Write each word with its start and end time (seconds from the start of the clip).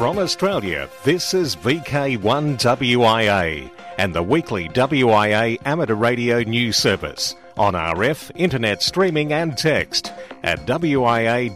From 0.00 0.16
Australia, 0.18 0.88
this 1.04 1.34
is 1.34 1.54
VK1WIA 1.56 3.70
and 3.98 4.14
the 4.14 4.22
weekly 4.22 4.70
WIA 4.70 5.58
amateur 5.66 5.94
radio 5.94 6.42
news 6.42 6.78
service 6.78 7.36
on 7.58 7.74
RF, 7.74 8.30
internet 8.34 8.82
streaming 8.82 9.34
and 9.34 9.58
text 9.58 10.10
at 10.42 10.60
wia.org.au. 10.60 11.50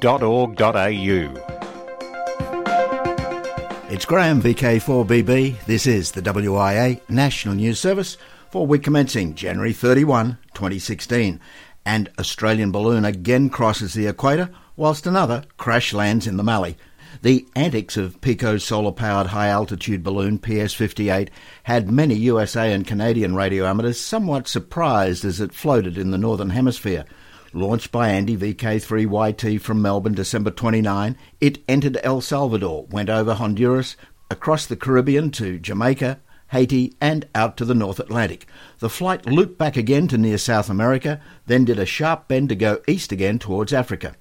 It's 3.91 4.05
Graham, 4.05 4.43
VK4BB. 4.43 5.65
This 5.65 5.87
is 5.87 6.13
the 6.13 6.21
WIA 6.21 7.01
National 7.09 7.55
News 7.55 7.81
Service 7.81 8.19
for 8.55 8.69
week 8.69 8.85
commencing 8.85 9.35
January 9.35 9.73
31, 9.73 10.39
2016. 10.55 11.41
And 11.85 12.09
Australian 12.21 12.71
balloon 12.71 13.05
again 13.05 13.51
crosses 13.51 13.95
the 13.95 14.07
equator, 14.07 14.49
whilst 14.77 15.09
another 15.09 15.43
crash 15.57 15.93
lands 15.93 16.29
in 16.29 16.37
the 16.37 16.45
Mallee. 16.45 16.77
The 17.23 17.49
antics 17.57 17.97
of 17.97 18.21
Pico's 18.21 18.63
solar 18.63 18.93
powered 18.93 19.27
high 19.27 19.49
altitude 19.49 20.05
balloon 20.05 20.39
PS 20.39 20.73
58 20.73 21.33
had 21.65 21.91
many 21.91 22.15
USA 22.15 22.73
and 22.73 22.87
Canadian 22.87 23.35
radio 23.35 23.67
amateurs 23.67 23.99
somewhat 23.99 24.47
surprised 24.47 25.25
as 25.25 25.41
it 25.41 25.53
floated 25.53 25.99
in 25.99 26.13
the 26.13 26.17
Northern 26.17 26.51
Hemisphere. 26.51 27.07
Launched 27.53 27.91
by 27.91 28.11
Andy 28.11 28.37
VK3YT 28.37 29.61
from 29.63 29.83
Melbourne 29.83 30.15
December 30.15 30.53
29, 30.53 31.19
it 31.41 31.59
entered 31.67 31.99
El 32.05 32.21
Salvador, 32.21 32.87
went 32.89 33.11
over 33.11 33.35
Honduras, 33.35 33.97
across 34.31 34.65
the 34.65 34.77
Caribbean 34.77 35.33
to 35.33 35.59
Jamaica, 35.59 36.21
Haiti, 36.55 36.95
and 37.01 37.27
out 37.35 37.57
to 37.57 37.65
the 37.65 37.75
North 37.75 37.99
Atlantic. 37.99 38.47
The 38.79 38.89
flight 38.89 39.27
looped 39.27 39.59
back 39.59 39.77
again 39.77 40.07
to 40.07 40.17
near 40.17 40.39
South 40.39 40.71
America, 40.71 41.21
then 41.47 41.65
did 41.65 41.81
a 41.81 41.85
sharp 41.85 42.29
bend 42.29 42.49
to 42.51 42.55
go 42.55 42.81
east 42.87 43.11
again 43.11 43.41
towards 43.41 43.73
Africa. 43.73 44.15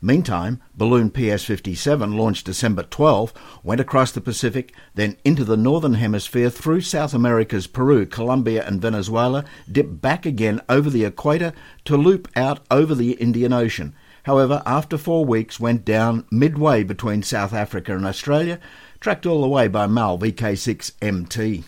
Meantime, 0.00 0.60
balloon 0.74 1.08
PS-57, 1.08 2.16
launched 2.16 2.46
December 2.46 2.82
12, 2.82 3.32
went 3.62 3.80
across 3.80 4.10
the 4.10 4.20
Pacific, 4.20 4.74
then 4.96 5.16
into 5.24 5.44
the 5.44 5.56
northern 5.56 5.94
hemisphere 5.94 6.50
through 6.50 6.80
South 6.80 7.14
America's 7.14 7.68
Peru, 7.68 8.06
Colombia 8.06 8.66
and 8.66 8.82
Venezuela, 8.82 9.44
dipped 9.70 10.00
back 10.00 10.26
again 10.26 10.60
over 10.68 10.90
the 10.90 11.04
equator 11.04 11.52
to 11.84 11.96
loop 11.96 12.26
out 12.34 12.58
over 12.72 12.92
the 12.92 13.12
Indian 13.12 13.52
Ocean. 13.52 13.94
However, 14.24 14.62
after 14.66 14.98
four 14.98 15.24
weeks, 15.24 15.60
went 15.60 15.84
down 15.84 16.26
midway 16.30 16.82
between 16.82 17.22
South 17.22 17.52
Africa 17.52 17.96
and 17.96 18.04
Australia, 18.04 18.58
tracked 19.00 19.26
all 19.26 19.42
the 19.42 19.48
way 19.48 19.68
by 19.68 19.86
MAL 19.86 20.18
VK6MT. 20.18 21.64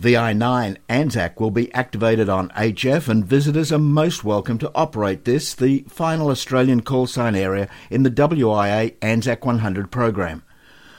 VI9 0.00 0.76
ANZAC 0.90 1.40
will 1.40 1.50
be 1.50 1.72
activated 1.72 2.28
on 2.28 2.50
HF 2.50 3.08
and 3.08 3.24
visitors 3.24 3.72
are 3.72 3.78
most 3.78 4.24
welcome 4.24 4.58
to 4.58 4.70
operate 4.74 5.24
this, 5.24 5.54
the 5.54 5.84
final 5.88 6.28
Australian 6.28 6.82
call 6.82 7.06
sign 7.06 7.34
area 7.34 7.68
in 7.90 8.02
the 8.02 8.10
WIA 8.10 8.94
ANZAC 8.98 9.44
100 9.44 9.90
program. 9.90 10.42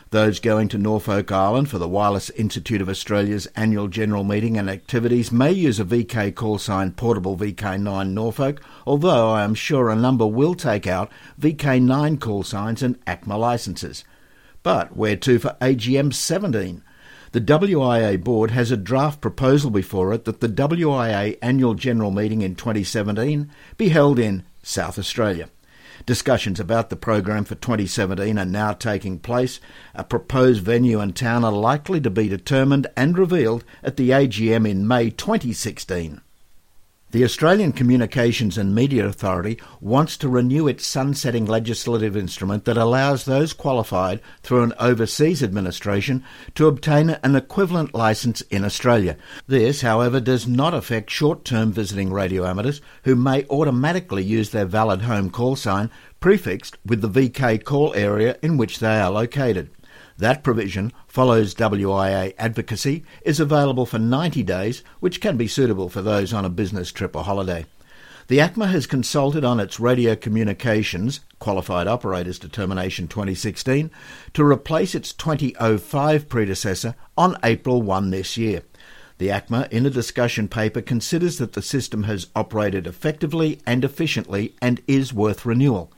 Those 0.09 0.39
going 0.39 0.67
to 0.69 0.77
Norfolk 0.77 1.31
Island 1.31 1.69
for 1.69 1.77
the 1.77 1.87
Wireless 1.87 2.29
Institute 2.31 2.81
of 2.81 2.89
Australia's 2.89 3.45
annual 3.55 3.87
general 3.87 4.23
meeting 4.23 4.57
and 4.57 4.69
activities 4.69 5.31
may 5.31 5.51
use 5.51 5.79
a 5.79 5.85
VK 5.85 6.33
call 6.33 6.57
sign 6.57 6.91
portable 6.91 7.37
VK9 7.37 8.11
Norfolk, 8.11 8.61
although 8.85 9.29
I 9.31 9.43
am 9.43 9.53
sure 9.53 9.89
a 9.89 9.95
number 9.95 10.25
will 10.25 10.55
take 10.55 10.87
out 10.87 11.11
VK9 11.39 12.19
call 12.19 12.43
signs 12.43 12.81
and 12.81 13.03
ACMA 13.05 13.37
licences. 13.37 14.05
But 14.67 14.97
where 14.97 15.15
to 15.15 15.39
for 15.39 15.55
AGM 15.61 16.13
17? 16.13 16.83
The 17.31 17.39
WIA 17.39 18.21
board 18.21 18.51
has 18.51 18.69
a 18.69 18.75
draft 18.75 19.21
proposal 19.21 19.71
before 19.71 20.13
it 20.13 20.25
that 20.25 20.41
the 20.41 20.49
WIA 20.49 21.37
annual 21.41 21.73
general 21.73 22.11
meeting 22.11 22.41
in 22.41 22.53
2017 22.53 23.49
be 23.77 23.87
held 23.87 24.19
in 24.19 24.43
South 24.61 24.99
Australia. 24.99 25.47
Discussions 26.05 26.59
about 26.59 26.89
the 26.89 26.97
program 26.97 27.45
for 27.45 27.55
2017 27.55 28.37
are 28.37 28.43
now 28.43 28.73
taking 28.73 29.19
place. 29.19 29.61
A 29.95 30.03
proposed 30.03 30.61
venue 30.63 30.99
and 30.99 31.15
town 31.15 31.45
are 31.45 31.51
likely 31.53 32.01
to 32.01 32.09
be 32.09 32.27
determined 32.27 32.87
and 32.97 33.17
revealed 33.17 33.63
at 33.81 33.95
the 33.95 34.09
AGM 34.09 34.69
in 34.69 34.85
May 34.85 35.11
2016. 35.11 36.19
The 37.11 37.23
Australian 37.23 37.71
Communications 37.71 38.57
and 38.57 38.75
Media 38.75 39.05
Authority 39.05 39.57
wants 39.79 40.17
to 40.17 40.27
renew 40.27 40.67
its 40.67 40.85
sunsetting 40.85 41.45
legislative 41.45 42.17
instrument 42.17 42.65
that 42.65 42.75
allows 42.75 43.23
those 43.23 43.53
qualified 43.53 44.19
through 44.43 44.63
an 44.63 44.73
overseas 44.77 45.41
administration 45.41 46.21
to 46.55 46.67
obtain 46.67 47.11
an 47.11 47.37
equivalent 47.37 47.95
licence 47.95 48.41
in 48.49 48.65
Australia. 48.65 49.15
This, 49.47 49.79
however, 49.79 50.19
does 50.19 50.47
not 50.47 50.73
affect 50.73 51.09
short 51.09 51.45
term 51.45 51.71
visiting 51.71 52.11
radio 52.11 52.45
amateurs 52.45 52.81
who 53.03 53.15
may 53.15 53.45
automatically 53.45 54.25
use 54.25 54.49
their 54.49 54.65
valid 54.65 55.03
home 55.03 55.29
call 55.29 55.55
sign 55.55 55.89
prefixed 56.19 56.77
with 56.85 56.99
the 56.99 57.09
VK 57.09 57.63
call 57.63 57.93
area 57.93 58.37
in 58.41 58.57
which 58.57 58.79
they 58.79 58.99
are 58.99 59.11
located. 59.11 59.69
That 60.17 60.43
provision 60.43 60.91
follows 61.07 61.53
WIA 61.53 62.33
advocacy, 62.39 63.03
is 63.21 63.39
available 63.39 63.85
for 63.85 63.99
90 63.99 64.41
days, 64.43 64.83
which 64.99 65.21
can 65.21 65.37
be 65.37 65.47
suitable 65.47 65.89
for 65.89 66.01
those 66.01 66.33
on 66.33 66.43
a 66.43 66.49
business 66.49 66.91
trip 66.91 67.15
or 67.15 67.23
holiday. 67.23 67.65
The 68.27 68.39
ACMA 68.39 68.67
has 68.71 68.87
consulted 68.87 69.45
on 69.45 69.59
its 69.59 69.79
radio 69.79 70.15
communications 70.15 71.21
qualified 71.39 71.87
operators 71.87 72.39
determination 72.39 73.07
2016 73.07 73.89
to 74.33 74.43
replace 74.43 74.95
its 74.95 75.13
2005 75.13 76.27
predecessor 76.27 76.95
on 77.17 77.37
April 77.43 77.81
1 77.81 78.09
this 78.09 78.35
year. 78.35 78.63
The 79.19 79.29
ACMA, 79.29 79.71
in 79.71 79.85
a 79.85 79.89
discussion 79.89 80.47
paper, 80.47 80.81
considers 80.81 81.37
that 81.37 81.53
the 81.53 81.61
system 81.61 82.03
has 82.03 82.27
operated 82.35 82.85
effectively 82.85 83.61
and 83.65 83.85
efficiently 83.85 84.55
and 84.61 84.81
is 84.87 85.13
worth 85.13 85.45
renewal. 85.45 85.91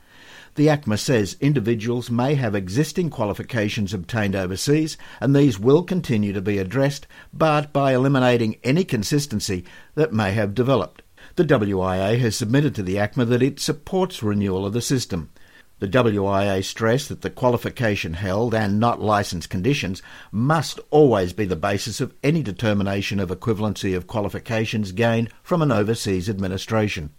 The 0.56 0.66
ACMA 0.66 0.98
says 0.98 1.36
individuals 1.40 2.10
may 2.10 2.34
have 2.34 2.56
existing 2.56 3.10
qualifications 3.10 3.94
obtained 3.94 4.34
overseas, 4.34 4.96
and 5.20 5.34
these 5.34 5.60
will 5.60 5.84
continue 5.84 6.32
to 6.32 6.42
be 6.42 6.58
addressed, 6.58 7.06
but 7.32 7.72
by 7.72 7.94
eliminating 7.94 8.56
any 8.64 8.82
consistency 8.82 9.64
that 9.94 10.12
may 10.12 10.32
have 10.32 10.54
developed. 10.54 11.02
The 11.36 11.44
WIA 11.44 12.18
has 12.18 12.34
submitted 12.34 12.74
to 12.74 12.82
the 12.82 12.96
ACMA 12.96 13.28
that 13.28 13.42
it 13.42 13.60
supports 13.60 14.22
renewal 14.22 14.66
of 14.66 14.72
the 14.72 14.82
system. 14.82 15.30
The 15.78 15.88
WIA 15.88 16.62
stressed 16.64 17.08
that 17.08 17.22
the 17.22 17.30
qualification 17.30 18.14
held 18.14 18.52
and 18.52 18.80
not 18.80 19.00
licence 19.00 19.46
conditions 19.46 20.02
must 20.32 20.80
always 20.90 21.32
be 21.32 21.46
the 21.46 21.56
basis 21.56 22.00
of 22.00 22.12
any 22.22 22.42
determination 22.42 23.20
of 23.20 23.30
equivalency 23.30 23.96
of 23.96 24.06
qualifications 24.06 24.92
gained 24.92 25.30
from 25.42 25.62
an 25.62 25.70
overseas 25.72 26.28
administration. 26.28 27.10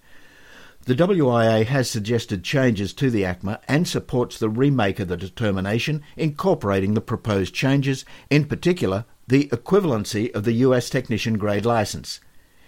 The 0.85 0.95
WIA 0.95 1.63
has 1.67 1.91
suggested 1.91 2.43
changes 2.43 2.91
to 2.93 3.11
the 3.11 3.21
ACMA 3.21 3.59
and 3.67 3.87
supports 3.87 4.39
the 4.39 4.49
remake 4.49 4.99
of 4.99 5.09
the 5.09 5.15
determination 5.15 6.01
incorporating 6.17 6.95
the 6.95 7.01
proposed 7.01 7.53
changes, 7.53 8.03
in 8.31 8.45
particular 8.45 9.05
the 9.27 9.47
equivalency 9.49 10.33
of 10.33 10.43
the 10.43 10.53
US 10.53 10.89
technician 10.89 11.37
grade 11.37 11.67
license. 11.67 12.19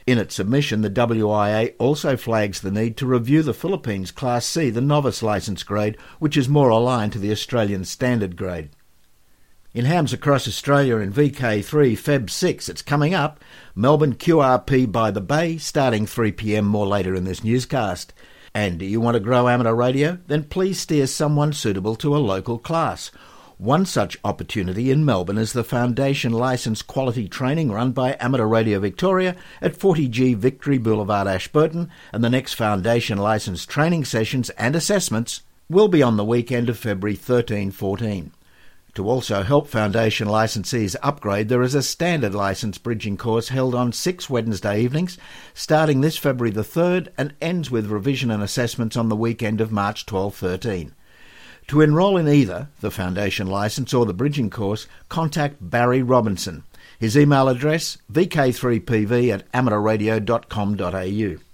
In 0.06 0.20
its 0.20 0.36
submission, 0.36 0.82
the 0.82 0.92
WIA 0.92 1.74
also 1.80 2.16
flags 2.16 2.62
the 2.62 2.70
need 2.70 2.98
to 2.98 3.08
review 3.08 3.42
the 3.42 3.54
Philippines 3.54 4.12
Class 4.12 4.46
C, 4.46 4.70
the 4.70 4.80
novice 4.80 5.24
license 5.24 5.64
grade, 5.64 5.98
which 6.20 6.38
is 6.38 6.48
more 6.48 6.70
aligned 6.70 7.14
to 7.14 7.20
the 7.20 7.32
Australian 7.32 7.84
standard 7.84 8.36
grade. 8.36 8.70
In 9.76 9.86
hams 9.86 10.14
across 10.14 10.48
Australia 10.48 10.98
in 10.98 11.12
VK3 11.12 11.94
Feb 11.94 12.30
6, 12.30 12.70
it's 12.70 12.84
coming 12.84 13.16
up. 13.16 13.44
Melbourne 13.74 14.14
QRP 14.14 14.92
by 14.92 15.10
the 15.10 15.20
Bay, 15.20 15.58
starting 15.58 16.06
3pm 16.06 16.64
more 16.64 16.86
later 16.86 17.16
in 17.16 17.24
this 17.24 17.44
newscast. 17.44 18.14
And 18.54 18.78
do 18.78 18.86
you 18.86 19.02
want 19.02 19.16
to 19.16 19.20
grow 19.20 19.50
amateur 19.50 19.74
radio? 19.74 20.20
Then 20.28 20.44
please 20.44 20.80
steer 20.80 21.08
someone 21.08 21.54
suitable 21.54 21.96
to 21.96 22.16
a 22.16 22.20
local 22.20 22.60
class. 22.60 23.10
One 23.58 23.88
such 23.88 24.20
opportunity 24.24 24.92
in 24.92 25.06
Melbourne 25.06 25.40
is 25.40 25.54
the 25.54 25.64
Foundation 25.64 26.34
Licence 26.34 26.84
Quality 26.84 27.28
Training 27.28 27.72
run 27.72 27.94
by 27.94 28.16
Amateur 28.20 28.46
Radio 28.46 28.80
Victoria 28.80 29.36
at 29.60 29.76
40G 29.76 30.36
Victory 30.36 30.78
Boulevard, 30.78 31.28
Ashburton, 31.28 31.90
and 32.12 32.24
the 32.24 32.30
next 32.30 32.54
Foundation 32.54 33.18
Licence 33.18 33.66
training 33.66 34.06
sessions 34.06 34.52
and 34.52 34.76
assessments 34.76 35.42
will 35.68 35.88
be 35.88 36.04
on 36.04 36.16
the 36.16 36.24
weekend 36.24 36.70
of 36.70 36.78
February 36.78 37.16
13 37.16 37.72
14. 37.72 38.34
To 38.96 39.10
also 39.10 39.42
help 39.42 39.68
Foundation 39.68 40.28
licensees 40.28 40.96
upgrade, 41.02 41.50
there 41.50 41.64
is 41.64 41.74
a 41.74 41.82
standard 41.82 42.36
license 42.36 42.78
bridging 42.78 43.18
course 43.18 43.50
held 43.50 43.74
on 43.74 43.92
six 43.92 44.30
Wednesday 44.30 44.82
evenings, 44.82 45.18
starting 45.56 46.02
this 46.02 46.16
February 46.16 46.52
the 46.52 46.62
3rd 46.62 47.08
and 47.18 47.34
ends 47.42 47.72
with 47.72 47.88
revision 47.88 48.30
and 48.30 48.44
assessments 48.44 48.96
on 48.96 49.10
the 49.10 49.16
weekend 49.16 49.62
of 49.62 49.72
March 49.72 50.06
12 50.06 50.36
13. 50.36 50.94
To 51.70 51.82
enrol 51.82 52.18
in 52.18 52.28
either 52.28 52.68
the 52.82 52.92
Foundation 52.92 53.48
license 53.48 53.96
or 53.96 54.06
the 54.06 54.14
bridging 54.14 54.52
course, 54.52 54.86
contact 55.10 55.56
Barry 55.60 56.04
Robinson. 56.04 56.64
His 57.00 57.18
email 57.18 57.50
address 57.50 57.98
vk3pv 58.12 59.34
at 59.34 59.52
amateurradio.com.au. 59.54 61.53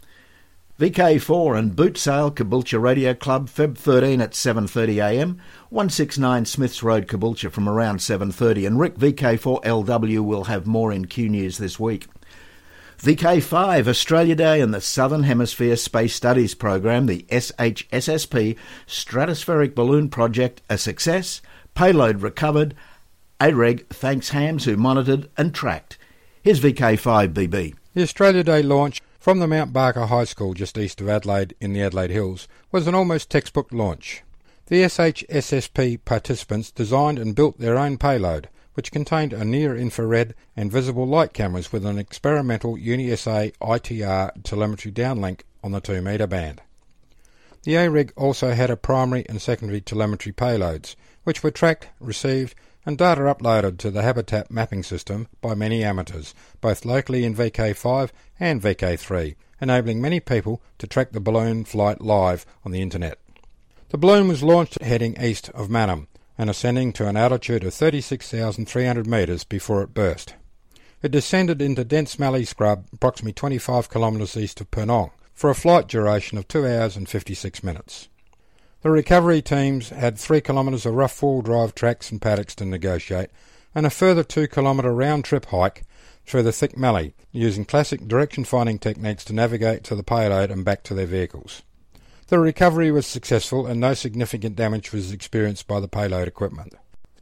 VK4 0.80 1.60
and 1.60 1.76
Boot 1.76 1.98
Sale 1.98 2.32
Caboolture 2.32 2.82
Radio 2.82 3.14
Club 3.14 3.50
Feb 3.50 3.78
13 3.78 4.22
at 4.22 4.32
7.30am, 4.32 5.38
169 5.70 6.46
Smiths 6.46 6.82
Road 6.82 7.06
Caboolture 7.06 7.52
from 7.52 7.68
around 7.68 7.98
7.30 7.98 8.66
and 8.66 8.80
Rick 8.80 8.96
VK4LW 8.96 10.24
will 10.24 10.46
have 10.46 10.66
more 10.66 10.94
in 10.94 11.04
Q 11.04 11.28
News 11.28 11.58
this 11.58 11.82
week. 11.82 12.08
VK5 13.00 13.90
Australia 13.90 14.36
Day 14.36 14.62
and 14.62 14.74
the 14.74 14.80
Southern 14.80 15.24
Hemisphere 15.24 15.76
Space 15.76 16.16
Studies 16.16 16.56
Program, 16.56 17.08
the 17.08 17.26
SHSSP 17.30 18.58
Stratospheric 18.88 19.76
Balloon 19.76 20.08
Project, 20.08 20.62
a 20.70 20.78
success. 20.78 21.42
Payload 21.76 22.22
recovered. 22.22 22.74
AREG 23.42 23.86
thanks 23.90 24.30
hams 24.30 24.64
who 24.64 24.78
monitored 24.78 25.30
and 25.36 25.54
tracked. 25.54 25.98
Here's 26.42 26.62
VK5BB. 26.62 27.76
The 27.96 28.02
Australia 28.02 28.46
Day 28.46 28.64
launch 28.64 29.02
from 29.20 29.40
the 29.40 29.48
Mount 29.48 29.74
Barker 29.74 30.06
High 30.06 30.24
School 30.24 30.54
just 30.54 30.78
east 30.78 31.02
of 31.02 31.10
Adelaide 31.10 31.56
in 31.60 31.74
the 31.74 31.82
Adelaide 31.82 32.12
Hills 32.12 32.48
was 32.72 32.88
an 32.88 32.96
almost 32.96 33.30
textbook 33.30 33.72
launch. 33.72 34.24
The 34.68 34.84
SHSSP 34.84 36.06
participants 36.06 36.72
designed 36.72 37.20
and 37.20 37.36
built 37.36 37.60
their 37.60 37.78
own 37.78 37.98
payload 37.98 38.50
which 38.80 38.94
contained 38.94 39.34
a 39.34 39.44
near-infrared 39.44 40.34
and 40.56 40.72
visible 40.72 41.06
light 41.06 41.34
cameras 41.34 41.70
with 41.70 41.86
an 41.86 41.98
experimental 41.98 42.78
UniSA 42.78 43.52
ITR 43.58 44.32
telemetry 44.44 44.90
downlink 44.90 45.42
on 45.62 45.74
the 45.74 45.82
2 45.82 46.02
metre 46.02 46.28
band. 46.28 46.62
The 47.64 47.76
AREG 47.76 48.14
also 48.16 48.54
had 48.54 48.70
a 48.70 48.78
primary 48.78 49.26
and 49.28 49.42
secondary 49.42 49.82
telemetry 49.82 50.32
payloads, 50.32 50.96
which 51.26 51.44
were 51.44 51.52
tracked, 51.52 51.90
received, 52.00 52.56
and 52.86 52.98
data 52.98 53.22
uploaded 53.22 53.78
to 53.78 53.92
the 53.92 54.02
habitat 54.02 54.50
mapping 54.52 54.84
system 54.84 55.28
by 55.42 55.54
many 55.56 55.84
amateurs, 55.84 56.34
both 56.62 56.86
locally 56.86 57.26
in 57.26 57.36
VK5 57.36 58.10
and 58.40 58.62
VK3, 58.62 59.36
enabling 59.62 60.02
many 60.02 60.20
people 60.20 60.62
to 60.78 60.88
track 60.88 61.12
the 61.12 61.20
balloon 61.20 61.66
flight 61.66 62.02
live 62.02 62.46
on 62.66 62.72
the 62.72 62.82
internet. 62.82 63.20
The 63.90 63.98
balloon 63.98 64.28
was 64.28 64.44
launched 64.44 64.82
heading 64.82 65.22
east 65.22 65.50
of 65.50 65.70
Mannum, 65.70 66.08
and 66.40 66.50
ascending 66.50 66.94
to 66.94 67.06
an 67.06 67.18
altitude 67.18 67.66
of 67.66 67.74
36,300 67.74 69.06
metres 69.06 69.44
before 69.44 69.84
it 69.84 69.94
burst. 69.94 70.36
It 71.02 71.12
descended 71.12 71.62
into 71.62 71.84
dense 71.84 72.18
mallee 72.18 72.46
scrub 72.46 72.86
approximately 72.94 73.34
25 73.34 73.90
kilometres 73.90 74.38
east 74.38 74.62
of 74.62 74.72
Purnong 74.72 75.12
for 75.34 75.50
a 75.50 75.56
flight 75.56 75.88
duration 75.90 76.38
of 76.38 76.48
2 76.48 76.66
hours 76.66 76.96
and 76.96 77.10
56 77.10 77.62
minutes. 77.62 78.08
The 78.82 78.92
recovery 78.92 79.42
teams 79.42 79.90
had 79.90 80.18
3 80.18 80.40
kilometres 80.40 80.86
of 80.86 80.94
rough 80.94 81.12
four-wheel 81.12 81.42
drive 81.42 81.76
tracks 81.76 82.12
and 82.12 82.22
paddocks 82.22 82.56
to 82.56 82.66
negotiate 82.66 83.30
and 83.76 83.86
a 83.86 83.90
further 83.90 84.24
2 84.24 84.48
kilometre 84.48 84.94
round 84.94 85.26
trip 85.26 85.48
hike 85.48 85.84
through 86.26 86.44
the 86.44 86.54
thick 86.54 86.78
mallee 86.78 87.14
using 87.34 87.66
classic 87.66 88.08
direction 88.08 88.46
finding 88.46 88.80
techniques 88.80 89.26
to 89.26 89.34
navigate 89.34 89.84
to 89.84 89.96
the 89.96 90.04
payload 90.04 90.50
and 90.50 90.64
back 90.64 90.84
to 90.84 90.94
their 90.94 91.06
vehicles. 91.06 91.62
The 92.28 92.40
recovery 92.40 92.90
was 92.90 93.06
successful 93.06 93.68
and 93.68 93.82
no 93.82 93.96
significant 93.96 94.56
damage 94.56 94.94
was 94.94 95.12
experienced 95.12 95.68
by 95.68 95.82
the 95.82 95.88
payload 95.90 96.28
equipment. 96.28 96.74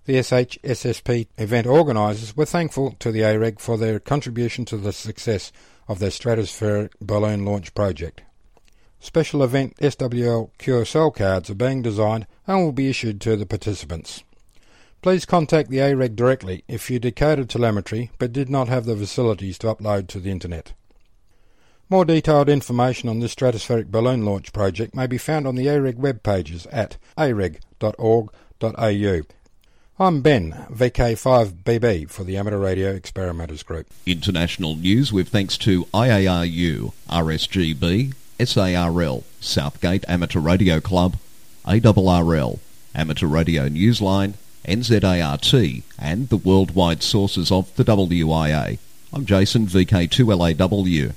The 0.05 0.15
SHSSP 0.15 1.27
event 1.37 1.65
organisers 1.65 2.37
were 2.37 2.45
thankful 2.45 2.91
to 2.99 3.11
the 3.11 3.23
AREG 3.23 3.59
for 3.59 3.77
their 3.77 3.99
contribution 3.99 4.63
to 4.65 4.77
the 4.77 4.93
success 4.93 5.51
of 5.87 5.97
their 5.99 6.11
stratospheric 6.11 6.91
balloon 7.01 7.45
launch 7.45 7.73
project. 7.73 8.21
Special 8.99 9.43
event 9.43 9.75
SWL 9.79 10.51
QSL 10.59 11.15
cards 11.15 11.49
are 11.49 11.55
being 11.55 11.81
designed 11.81 12.27
and 12.45 12.63
will 12.63 12.71
be 12.71 12.89
issued 12.89 13.21
to 13.21 13.35
the 13.35 13.45
participants. 13.45 14.23
Please 15.01 15.25
contact 15.25 15.69
the 15.69 15.79
AREG 15.79 16.15
directly 16.15 16.63
if 16.67 16.89
you 16.89 16.99
decoded 16.99 17.49
telemetry 17.49 18.09
but 18.17 18.33
did 18.33 18.49
not 18.49 18.67
have 18.67 18.85
the 18.85 18.95
facilities 18.95 19.57
to 19.59 19.67
upload 19.67 20.07
to 20.07 20.19
the 20.19 20.31
internet. 20.31 20.73
More 21.89 22.03
detailed 22.03 22.49
information 22.49 23.07
on 23.07 23.19
this 23.19 23.33
stratospheric 23.33 23.87
balloon 23.87 24.25
launch 24.25 24.51
project 24.51 24.93
may 24.93 25.07
be 25.07 25.17
found 25.17 25.47
on 25.47 25.55
the 25.55 25.69
AREG 25.69 25.97
web 25.97 26.21
pages 26.23 26.65
at 26.67 26.97
areg.org.au. 27.17 28.31
I'm 29.99 30.21
Ben, 30.21 30.67
VK5BB 30.69 32.09
for 32.09 32.23
the 32.23 32.37
Amateur 32.37 32.57
Radio 32.57 32.91
Experimenters 32.91 33.63
Group. 33.63 33.87
International 34.05 34.75
news 34.75 35.13
with 35.13 35.29
thanks 35.29 35.57
to 35.59 35.85
IARU, 35.85 36.93
RSGB, 37.09 38.13
SARL, 38.39 39.23
Southgate 39.39 40.05
Amateur 40.07 40.39
Radio 40.39 40.79
Club, 40.79 41.17
ARRL, 41.65 42.59
Amateur 42.93 43.27
Radio 43.27 43.67
Newsline, 43.67 44.35
NZART, 44.65 45.83
and 45.97 46.29
the 46.29 46.37
worldwide 46.37 47.01
sources 47.01 47.51
of 47.51 47.75
the 47.75 47.83
WIA. 47.83 48.77
I'm 49.11 49.25
Jason, 49.25 49.65
VK2LAW. 49.65 51.13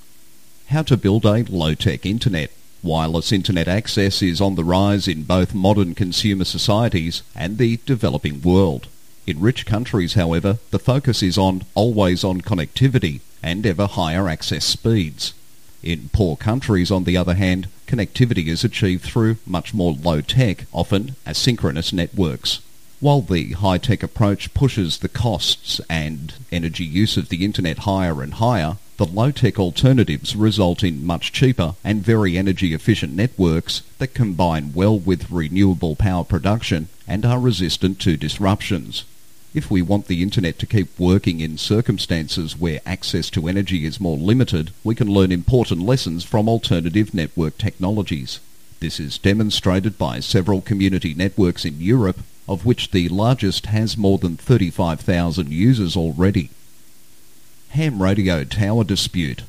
How 0.68 0.82
to 0.82 0.96
build 0.96 1.26
a 1.26 1.44
low-tech 1.44 2.06
internet. 2.06 2.50
Wireless 2.82 3.32
internet 3.32 3.68
access 3.68 4.22
is 4.22 4.40
on 4.40 4.54
the 4.54 4.64
rise 4.64 5.06
in 5.06 5.24
both 5.24 5.52
modern 5.52 5.94
consumer 5.94 6.44
societies 6.44 7.22
and 7.34 7.58
the 7.58 7.78
developing 7.84 8.40
world. 8.40 8.88
In 9.26 9.40
rich 9.40 9.66
countries, 9.66 10.14
however, 10.14 10.58
the 10.70 10.78
focus 10.78 11.22
is 11.22 11.36
on 11.36 11.64
always-on 11.74 12.40
connectivity 12.40 13.20
and 13.42 13.66
ever 13.66 13.86
higher 13.86 14.28
access 14.28 14.64
speeds. 14.64 15.34
In 15.82 16.10
poor 16.12 16.36
countries, 16.36 16.90
on 16.90 17.04
the 17.04 17.16
other 17.16 17.34
hand, 17.34 17.68
connectivity 17.86 18.48
is 18.48 18.64
achieved 18.64 19.02
through 19.02 19.38
much 19.46 19.72
more 19.72 19.94
low-tech, 19.94 20.66
often 20.72 21.16
asynchronous 21.26 21.92
networks. 21.92 22.60
While 23.00 23.22
the 23.22 23.52
high-tech 23.52 24.02
approach 24.02 24.52
pushes 24.52 24.98
the 24.98 25.08
costs 25.08 25.80
and 25.88 26.34
energy 26.52 26.84
use 26.84 27.16
of 27.16 27.30
the 27.30 27.46
internet 27.46 27.78
higher 27.78 28.22
and 28.22 28.34
higher, 28.34 28.76
the 28.98 29.06
low-tech 29.06 29.58
alternatives 29.58 30.36
result 30.36 30.84
in 30.84 31.06
much 31.06 31.32
cheaper 31.32 31.76
and 31.82 32.04
very 32.04 32.36
energy-efficient 32.36 33.14
networks 33.14 33.80
that 33.96 34.12
combine 34.12 34.74
well 34.74 34.98
with 34.98 35.30
renewable 35.30 35.96
power 35.96 36.24
production 36.24 36.88
and 37.08 37.24
are 37.24 37.40
resistant 37.40 37.98
to 38.00 38.18
disruptions. 38.18 39.04
If 39.52 39.70
we 39.70 39.82
want 39.82 40.06
the 40.06 40.22
internet 40.22 40.58
to 40.60 40.66
keep 40.66 40.98
working 40.98 41.40
in 41.40 41.58
circumstances 41.58 42.56
where 42.56 42.80
access 42.86 43.30
to 43.30 43.48
energy 43.48 43.84
is 43.84 44.00
more 44.00 44.16
limited, 44.16 44.70
we 44.84 44.94
can 44.94 45.08
learn 45.08 45.32
important 45.32 45.82
lessons 45.82 46.22
from 46.22 46.48
alternative 46.48 47.12
network 47.12 47.58
technologies. 47.58 48.38
This 48.78 49.00
is 49.00 49.18
demonstrated 49.18 49.98
by 49.98 50.20
several 50.20 50.60
community 50.60 51.14
networks 51.14 51.64
in 51.64 51.80
Europe, 51.80 52.20
of 52.48 52.64
which 52.64 52.92
the 52.92 53.08
largest 53.08 53.66
has 53.66 53.96
more 53.96 54.18
than 54.18 54.36
35,000 54.36 55.50
users 55.50 55.96
already 55.96 56.50
ham 57.70 58.02
radio 58.02 58.42
tower 58.42 58.82
dispute. 58.82 59.42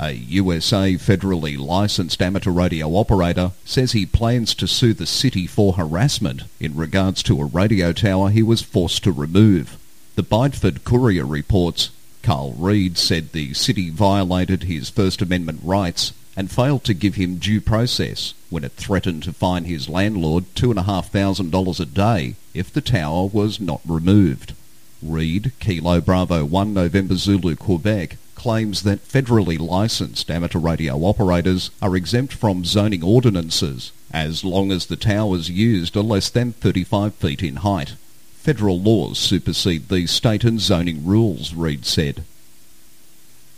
A 0.00 0.12
USA 0.12 0.94
federally 0.94 1.58
licensed 1.58 2.22
amateur 2.22 2.52
radio 2.52 2.94
operator 2.94 3.50
says 3.64 3.90
he 3.90 4.06
plans 4.06 4.54
to 4.54 4.68
sue 4.68 4.94
the 4.94 5.06
city 5.06 5.44
for 5.44 5.72
harassment 5.72 6.42
in 6.60 6.76
regards 6.76 7.20
to 7.24 7.40
a 7.40 7.46
radio 7.46 7.92
tower 7.92 8.30
he 8.30 8.42
was 8.42 8.62
forced 8.62 9.02
to 9.02 9.10
remove. 9.10 9.76
The 10.14 10.22
Biddeford 10.22 10.84
Courier 10.84 11.26
reports 11.26 11.90
Carl 12.22 12.52
Reed 12.52 12.96
said 12.96 13.32
the 13.32 13.54
city 13.54 13.90
violated 13.90 14.64
his 14.64 14.88
First 14.88 15.20
Amendment 15.20 15.60
rights 15.64 16.12
and 16.36 16.48
failed 16.48 16.84
to 16.84 16.94
give 16.94 17.16
him 17.16 17.38
due 17.38 17.60
process 17.60 18.34
when 18.50 18.62
it 18.62 18.72
threatened 18.72 19.24
to 19.24 19.32
fine 19.32 19.64
his 19.64 19.88
landlord 19.88 20.44
$2,500 20.54 21.80
a 21.80 21.84
day 21.84 22.36
if 22.54 22.72
the 22.72 22.80
tower 22.80 23.26
was 23.26 23.58
not 23.58 23.80
removed. 23.84 24.54
Reed, 25.02 25.50
Kilo 25.58 26.00
Bravo 26.00 26.44
1 26.44 26.72
November 26.72 27.16
Zulu 27.16 27.56
Quebec, 27.56 28.16
claims 28.38 28.84
that 28.84 29.06
federally 29.06 29.58
licensed 29.58 30.30
amateur 30.30 30.58
radio 30.58 30.94
operators 31.04 31.70
are 31.82 31.96
exempt 31.96 32.32
from 32.32 32.64
zoning 32.64 33.02
ordinances 33.02 33.92
as 34.10 34.44
long 34.44 34.72
as 34.72 34.86
the 34.86 34.96
towers 34.96 35.50
used 35.50 35.96
are 35.96 36.02
less 36.02 36.30
than 36.30 36.52
35 36.52 37.14
feet 37.14 37.42
in 37.42 37.56
height. 37.56 37.94
Federal 38.36 38.80
laws 38.80 39.18
supersede 39.18 39.88
these 39.88 40.10
state 40.10 40.44
and 40.44 40.60
zoning 40.60 41.04
rules, 41.04 41.52
Reed 41.52 41.84
said. 41.84 42.24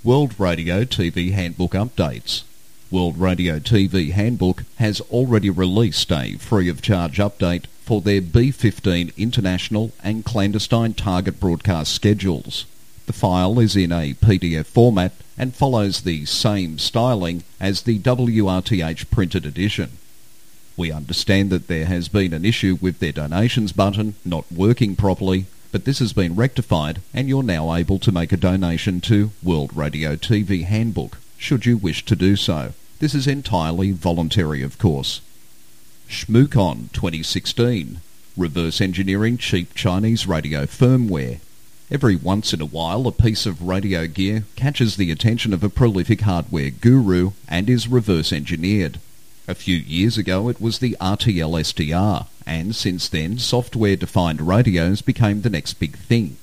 World 0.02 0.34
Radio 0.38 0.84
TV 0.84 1.32
Handbook 1.32 1.72
Updates 1.72 2.42
World 2.90 3.20
Radio 3.20 3.60
TV 3.60 4.10
Handbook 4.10 4.64
has 4.76 5.00
already 5.02 5.48
released 5.48 6.10
a 6.10 6.34
free 6.38 6.68
of 6.68 6.82
charge 6.82 7.18
update 7.18 7.66
for 7.84 8.00
their 8.00 8.20
B-15 8.20 9.16
international 9.16 9.92
and 10.02 10.24
clandestine 10.24 10.94
target 10.94 11.38
broadcast 11.38 11.94
schedules. 11.94 12.66
The 13.10 13.18
file 13.18 13.58
is 13.58 13.74
in 13.74 13.90
a 13.90 14.14
PDF 14.14 14.66
format 14.66 15.10
and 15.36 15.52
follows 15.52 16.02
the 16.02 16.26
same 16.26 16.78
styling 16.78 17.42
as 17.58 17.82
the 17.82 17.98
WRTH 17.98 19.10
printed 19.10 19.44
edition. 19.44 19.98
We 20.76 20.92
understand 20.92 21.50
that 21.50 21.66
there 21.66 21.86
has 21.86 22.06
been 22.06 22.32
an 22.32 22.44
issue 22.44 22.78
with 22.80 23.00
their 23.00 23.10
donations 23.10 23.72
button 23.72 24.14
not 24.24 24.44
working 24.52 24.94
properly, 24.94 25.46
but 25.72 25.86
this 25.86 25.98
has 25.98 26.12
been 26.12 26.36
rectified 26.36 27.00
and 27.12 27.28
you're 27.28 27.42
now 27.42 27.74
able 27.74 27.98
to 27.98 28.12
make 28.12 28.30
a 28.30 28.36
donation 28.36 29.00
to 29.00 29.32
World 29.42 29.76
Radio 29.76 30.14
TV 30.14 30.62
Handbook, 30.62 31.18
should 31.36 31.66
you 31.66 31.76
wish 31.76 32.04
to 32.04 32.14
do 32.14 32.36
so. 32.36 32.74
This 33.00 33.12
is 33.12 33.26
entirely 33.26 33.90
voluntary, 33.90 34.62
of 34.62 34.78
course. 34.78 35.20
Shmoocon 36.08 36.92
2016 36.92 38.02
Reverse 38.36 38.80
engineering 38.80 39.36
cheap 39.36 39.74
Chinese 39.74 40.28
radio 40.28 40.64
firmware. 40.64 41.40
Every 41.92 42.14
once 42.14 42.52
in 42.52 42.60
a 42.60 42.66
while, 42.66 43.08
a 43.08 43.12
piece 43.12 43.46
of 43.46 43.62
radio 43.62 44.06
gear 44.06 44.44
catches 44.54 44.94
the 44.94 45.10
attention 45.10 45.52
of 45.52 45.64
a 45.64 45.68
prolific 45.68 46.20
hardware 46.20 46.70
guru 46.70 47.32
and 47.48 47.68
is 47.68 47.88
reverse 47.88 48.32
engineered. 48.32 49.00
A 49.48 49.56
few 49.56 49.76
years 49.76 50.16
ago, 50.16 50.48
it 50.48 50.60
was 50.60 50.78
the 50.78 50.96
RTL 51.00 51.58
SDR, 51.60 52.28
and 52.46 52.76
since 52.76 53.08
then, 53.08 53.38
software 53.38 53.96
defined 53.96 54.40
radios 54.40 55.02
became 55.02 55.42
the 55.42 55.50
next 55.50 55.80
big 55.80 55.96
thing. 55.96 56.36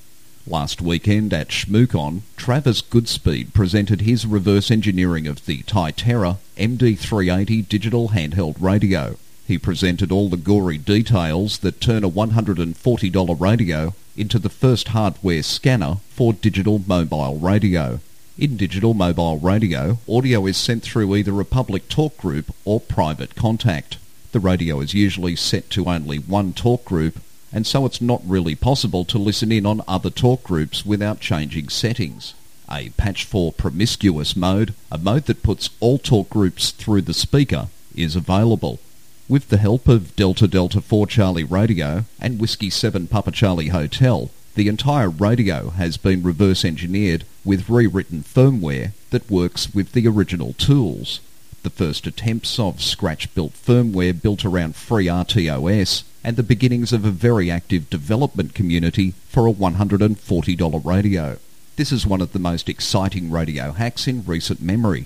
Last 0.45 0.81
weekend 0.81 1.33
at 1.33 1.47
Shmoocon, 1.47 2.23
Travis 2.35 2.81
Goodspeed 2.81 3.53
presented 3.53 4.01
his 4.01 4.25
reverse 4.25 4.69
engineering 4.69 5.27
of 5.27 5.45
the 5.45 5.63
Tytera 5.63 6.39
MD380 6.57 7.69
digital 7.69 8.09
handheld 8.09 8.57
radio. 8.59 9.15
He 9.47 9.57
presented 9.57 10.11
all 10.11 10.27
the 10.27 10.35
gory 10.35 10.77
details 10.77 11.59
that 11.59 11.79
turn 11.79 12.03
a 12.03 12.09
$140 12.09 13.39
radio 13.39 13.93
into 14.17 14.39
the 14.39 14.49
first 14.49 14.89
hardware 14.89 15.41
scanner 15.41 15.99
for 16.09 16.33
digital 16.33 16.81
mobile 16.85 17.39
radio. 17.39 18.01
In 18.37 18.57
digital 18.57 18.93
mobile 18.93 19.39
radio, 19.39 19.99
audio 20.09 20.45
is 20.47 20.57
sent 20.57 20.83
through 20.83 21.15
either 21.15 21.39
a 21.39 21.45
public 21.45 21.87
talk 21.87 22.17
group 22.17 22.53
or 22.65 22.81
private 22.81 23.35
contact. 23.35 23.97
The 24.33 24.41
radio 24.41 24.81
is 24.81 24.93
usually 24.93 25.37
set 25.37 25.69
to 25.69 25.85
only 25.85 26.17
one 26.17 26.51
talk 26.51 26.83
group 26.83 27.21
and 27.53 27.65
so 27.65 27.85
it's 27.85 28.01
not 28.01 28.21
really 28.25 28.55
possible 28.55 29.05
to 29.05 29.17
listen 29.17 29.53
in 29.53 29.65
on 29.65 29.81
other 29.87 30.09
talk 30.09 30.43
groups 30.43 30.85
without 30.85 31.21
changing 31.21 31.69
settings. 31.69 32.33
A 32.69 32.89
patch 32.97 33.23
for 33.23 33.53
promiscuous 33.53 34.35
mode, 34.35 34.73
a 34.91 34.97
mode 34.97 35.25
that 35.27 35.41
puts 35.41 35.69
all 35.79 35.97
talk 35.97 36.29
groups 36.29 36.71
through 36.71 37.03
the 37.03 37.13
speaker, 37.13 37.69
is 37.95 38.17
available. 38.17 38.79
With 39.29 39.49
the 39.49 39.57
help 39.57 39.89
of 39.89 40.15
Delta 40.15 40.47
Delta 40.47 40.79
4 40.79 41.05
Charlie 41.05 41.43
Radio 41.43 42.05
and 42.17 42.39
Whiskey 42.39 42.69
7 42.69 43.07
Papa 43.07 43.31
Charlie 43.31 43.67
Hotel, 43.67 44.31
the 44.55 44.69
entire 44.69 45.09
radio 45.09 45.71
has 45.71 45.97
been 45.97 46.23
reverse 46.23 46.63
engineered 46.63 47.25
with 47.43 47.67
rewritten 47.67 48.23
firmware 48.23 48.93
that 49.09 49.29
works 49.29 49.73
with 49.75 49.91
the 49.91 50.07
original 50.07 50.53
tools. 50.53 51.19
The 51.63 51.69
first 51.69 52.07
attempts 52.07 52.57
of 52.57 52.81
scratch 52.81 53.35
built 53.35 53.51
firmware 53.51 54.21
built 54.21 54.45
around 54.45 54.75
FreeRTOS 54.75 56.03
and 56.23 56.37
the 56.37 56.41
beginnings 56.41 56.93
of 56.93 57.03
a 57.03 57.11
very 57.11 57.51
active 57.51 57.89
development 57.89 58.53
community 58.53 59.13
for 59.27 59.45
a 59.45 59.51
$140 59.51 60.85
radio. 60.85 61.37
This 61.75 61.91
is 61.91 62.07
one 62.07 62.21
of 62.21 62.31
the 62.31 62.39
most 62.39 62.69
exciting 62.69 63.29
radio 63.29 63.73
hacks 63.73 64.07
in 64.07 64.23
recent 64.23 64.61
memory. 64.61 65.05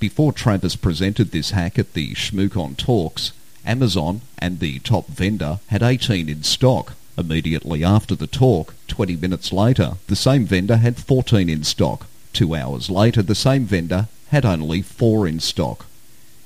Before 0.00 0.32
Travis 0.32 0.74
presented 0.74 1.30
this 1.30 1.52
hack 1.52 1.78
at 1.78 1.92
the 1.92 2.14
Shmoocon 2.14 2.76
Talks, 2.76 3.30
Amazon 3.64 4.22
and 4.38 4.58
the 4.58 4.78
top 4.80 5.06
vendor 5.06 5.60
had 5.68 5.82
18 5.82 6.28
in 6.28 6.42
stock. 6.42 6.94
Immediately 7.16 7.84
after 7.84 8.14
the 8.14 8.26
talk, 8.26 8.74
20 8.88 9.16
minutes 9.16 9.52
later, 9.52 9.94
the 10.06 10.16
same 10.16 10.46
vendor 10.46 10.78
had 10.78 10.96
14 10.96 11.48
in 11.48 11.62
stock. 11.64 12.06
Two 12.32 12.54
hours 12.54 12.88
later, 12.88 13.22
the 13.22 13.34
same 13.34 13.66
vendor 13.66 14.08
had 14.28 14.44
only 14.44 14.82
4 14.82 15.28
in 15.28 15.40
stock. 15.40 15.86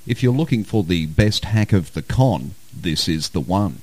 If 0.07 0.23
you're 0.23 0.33
looking 0.33 0.65
for 0.65 0.83
the 0.83 1.07
best 1.07 1.47
hack 1.47 1.73
of 1.73 1.93
the 1.93 2.03
con, 2.03 2.55
this 2.75 3.09
is 3.09 3.31
the 3.31 3.41
one. 3.41 3.81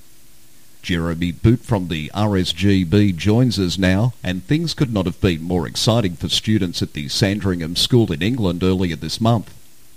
Jeremy 0.82 1.32
Boot 1.32 1.62
from 1.62 1.88
the 1.88 2.12
RSGB 2.14 3.16
joins 3.16 3.58
us 3.58 3.78
now, 3.78 4.14
and 4.22 4.44
things 4.44 4.74
could 4.74 4.94
not 4.94 5.06
have 5.06 5.22
been 5.22 5.42
more 5.42 5.66
exciting 5.66 6.16
for 6.16 6.28
students 6.28 6.82
at 6.82 6.92
the 6.92 7.08
Sandringham 7.08 7.78
School 7.78 8.12
in 8.12 8.22
England 8.22 8.64
earlier 8.64 8.98
this 8.98 9.22
month. 9.22 9.54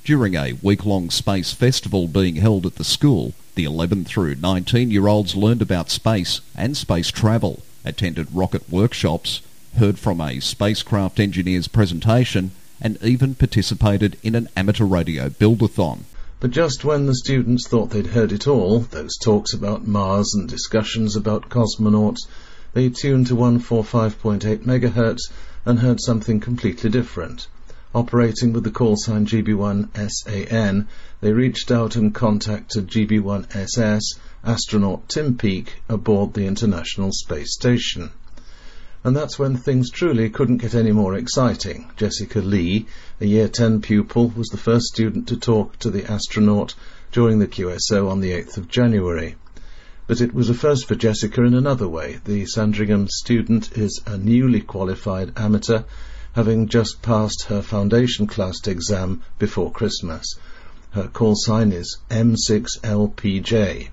During 0.07 0.37
a 0.37 0.53
week-long 0.63 1.11
space 1.11 1.53
festival 1.53 2.07
being 2.07 2.37
held 2.37 2.65
at 2.65 2.77
the 2.77 2.85
school, 2.85 3.35
the 3.57 3.65
11 3.65 4.05
through 4.05 4.37
19 4.37 4.93
year 4.93 5.09
olds 5.09 5.35
learned 5.35 5.61
about 5.61 5.91
space 5.91 6.41
and 6.55 6.77
space 6.77 7.09
travel, 7.09 7.65
attended 7.85 8.29
rocket 8.33 8.71
workshops, 8.71 9.41
heard 9.79 9.99
from 9.99 10.21
a 10.21 10.39
spacecraft 10.39 11.19
engineer's 11.19 11.67
presentation, 11.67 12.53
and 12.81 13.03
even 13.03 13.35
participated 13.35 14.17
in 14.23 14.37
an 14.37 14.49
amateur 14.57 14.85
radio 14.85 15.29
buildathon. 15.29 16.05
But 16.39 16.53
just 16.53 16.85
when 16.85 17.07
the 17.07 17.17
students 17.17 17.67
thought 17.67 17.91
they'd 17.91 18.15
heard 18.15 18.31
it 18.31 18.47
all, 18.47 18.79
those 18.79 19.17
talks 19.17 19.53
about 19.53 19.89
Mars 19.89 20.33
and 20.35 20.49
discussions 20.49 21.17
about 21.17 21.49
cosmonauts, 21.49 22.29
they 22.75 22.91
tuned 22.91 23.27
to 23.27 23.35
145.8 23.35 24.59
MHz 24.59 25.33
and 25.65 25.81
heard 25.81 26.01
something 26.01 26.39
completely 26.39 26.91
different. 26.91 27.49
Operating 27.97 28.53
with 28.53 28.63
the 28.65 28.71
call 28.71 28.95
sign 28.95 29.25
GB1SAN, 29.25 30.87
they 31.23 31.33
reached 31.33 31.71
out 31.71 31.97
and 31.97 32.15
contacted 32.15 32.89
GB1SS 32.89 34.19
astronaut 34.45 35.09
Tim 35.09 35.39
Peake 35.39 35.81
aboard 35.89 36.35
the 36.35 36.45
International 36.45 37.11
Space 37.11 37.55
Station. 37.55 38.11
And 39.03 39.17
that's 39.17 39.39
when 39.39 39.57
things 39.57 39.91
truly 39.91 40.29
couldn't 40.29 40.59
get 40.59 40.75
any 40.75 40.93
more 40.93 41.15
exciting. 41.15 41.91
Jessica 41.97 42.41
Lee, 42.41 42.85
a 43.19 43.25
Year 43.25 43.49
10 43.49 43.81
pupil, 43.81 44.31
was 44.37 44.49
the 44.49 44.59
first 44.59 44.89
student 44.89 45.27
to 45.29 45.37
talk 45.39 45.79
to 45.79 45.91
the 45.91 46.05
astronaut 46.05 46.75
during 47.13 47.39
the 47.39 47.49
QSO 47.49 48.11
on 48.11 48.21
the 48.21 48.33
8th 48.33 48.59
of 48.59 48.69
January. 48.69 49.37
But 50.07 50.21
it 50.21 50.35
was 50.35 50.51
a 50.51 50.55
first 50.55 50.87
for 50.87 50.97
Jessica 50.97 51.43
in 51.45 51.55
another 51.55 51.89
way. 51.89 52.21
The 52.27 52.45
Sandringham 52.45 53.09
student 53.09 53.73
is 53.79 54.03
a 54.05 54.19
newly 54.19 54.61
qualified 54.61 55.33
amateur, 55.39 55.85
having 56.37 56.69
just 56.69 57.01
passed 57.01 57.45
her 57.45 57.63
foundation 57.63 58.27
class 58.27 58.59
exam 58.67 59.23
before 59.39 59.73
Christmas. 59.73 60.37
Her 60.91 61.09
call 61.09 61.35
sign 61.35 61.73
is 61.73 61.97
M6LPJ. 62.11 63.89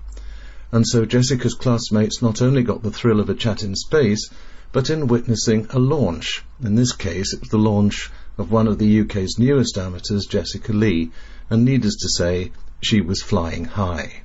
And 0.70 0.86
so 0.86 1.06
Jessica's 1.06 1.54
classmates 1.54 2.20
not 2.20 2.42
only 2.42 2.62
got 2.62 2.82
the 2.82 2.90
thrill 2.90 3.18
of 3.18 3.30
a 3.30 3.34
chat 3.34 3.62
in 3.62 3.74
space, 3.74 4.28
but 4.72 4.90
in 4.90 5.06
witnessing 5.06 5.68
a 5.70 5.78
launch. 5.78 6.44
In 6.62 6.74
this 6.74 6.92
case, 6.92 7.32
it 7.32 7.40
was 7.40 7.48
the 7.48 7.56
launch 7.56 8.10
of 8.36 8.50
one 8.50 8.68
of 8.68 8.78
the 8.78 9.00
UK's 9.00 9.38
newest 9.38 9.78
amateurs, 9.78 10.26
Jessica 10.26 10.74
Lee, 10.74 11.12
and 11.48 11.64
needless 11.64 11.96
to 11.96 12.10
say, 12.10 12.52
she 12.82 13.00
was 13.00 13.22
flying 13.22 13.64
high. 13.64 14.23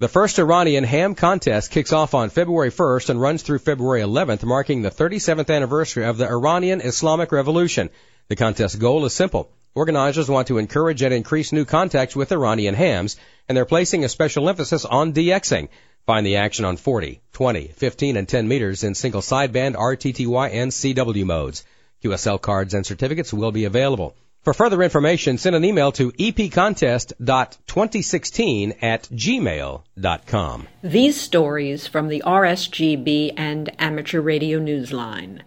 The 0.00 0.08
first 0.08 0.38
Iranian 0.38 0.84
ham 0.84 1.14
contest 1.14 1.70
kicks 1.70 1.92
off 1.92 2.14
on 2.14 2.30
February 2.30 2.70
1st 2.70 3.10
and 3.10 3.20
runs 3.20 3.42
through 3.42 3.58
February 3.58 4.00
11th, 4.00 4.42
marking 4.44 4.80
the 4.80 4.90
37th 4.90 5.54
anniversary 5.54 6.06
of 6.06 6.16
the 6.16 6.26
Iranian 6.26 6.80
Islamic 6.80 7.30
Revolution. 7.32 7.90
The 8.28 8.34
contest 8.34 8.78
goal 8.78 9.04
is 9.04 9.12
simple. 9.12 9.50
Organizers 9.74 10.30
want 10.30 10.48
to 10.48 10.56
encourage 10.56 11.02
and 11.02 11.12
increase 11.12 11.52
new 11.52 11.66
contacts 11.66 12.16
with 12.16 12.32
Iranian 12.32 12.74
hams, 12.74 13.16
and 13.46 13.54
they're 13.54 13.66
placing 13.66 14.02
a 14.02 14.08
special 14.08 14.48
emphasis 14.48 14.86
on 14.86 15.12
DXing. 15.12 15.68
Find 16.06 16.24
the 16.24 16.36
action 16.36 16.64
on 16.64 16.78
40, 16.78 17.20
20, 17.34 17.66
15, 17.66 18.16
and 18.16 18.26
10 18.26 18.48
meters 18.48 18.84
in 18.84 18.94
single 18.94 19.20
sideband 19.20 19.74
RTTY 19.74 20.50
and 20.50 20.72
CW 20.72 21.26
modes. 21.26 21.62
QSL 22.02 22.40
cards 22.40 22.72
and 22.72 22.86
certificates 22.86 23.34
will 23.34 23.52
be 23.52 23.66
available. 23.66 24.14
For 24.42 24.54
further 24.54 24.82
information, 24.82 25.36
send 25.36 25.54
an 25.54 25.66
email 25.66 25.92
to 25.92 26.12
epcontest.2016 26.12 28.82
at 28.82 29.02
gmail.com. 29.02 30.68
These 30.82 31.20
stories 31.20 31.86
from 31.86 32.08
the 32.08 32.22
RSGB 32.24 33.34
and 33.36 33.70
Amateur 33.78 34.22
Radio 34.22 34.58
Newsline. 34.58 35.42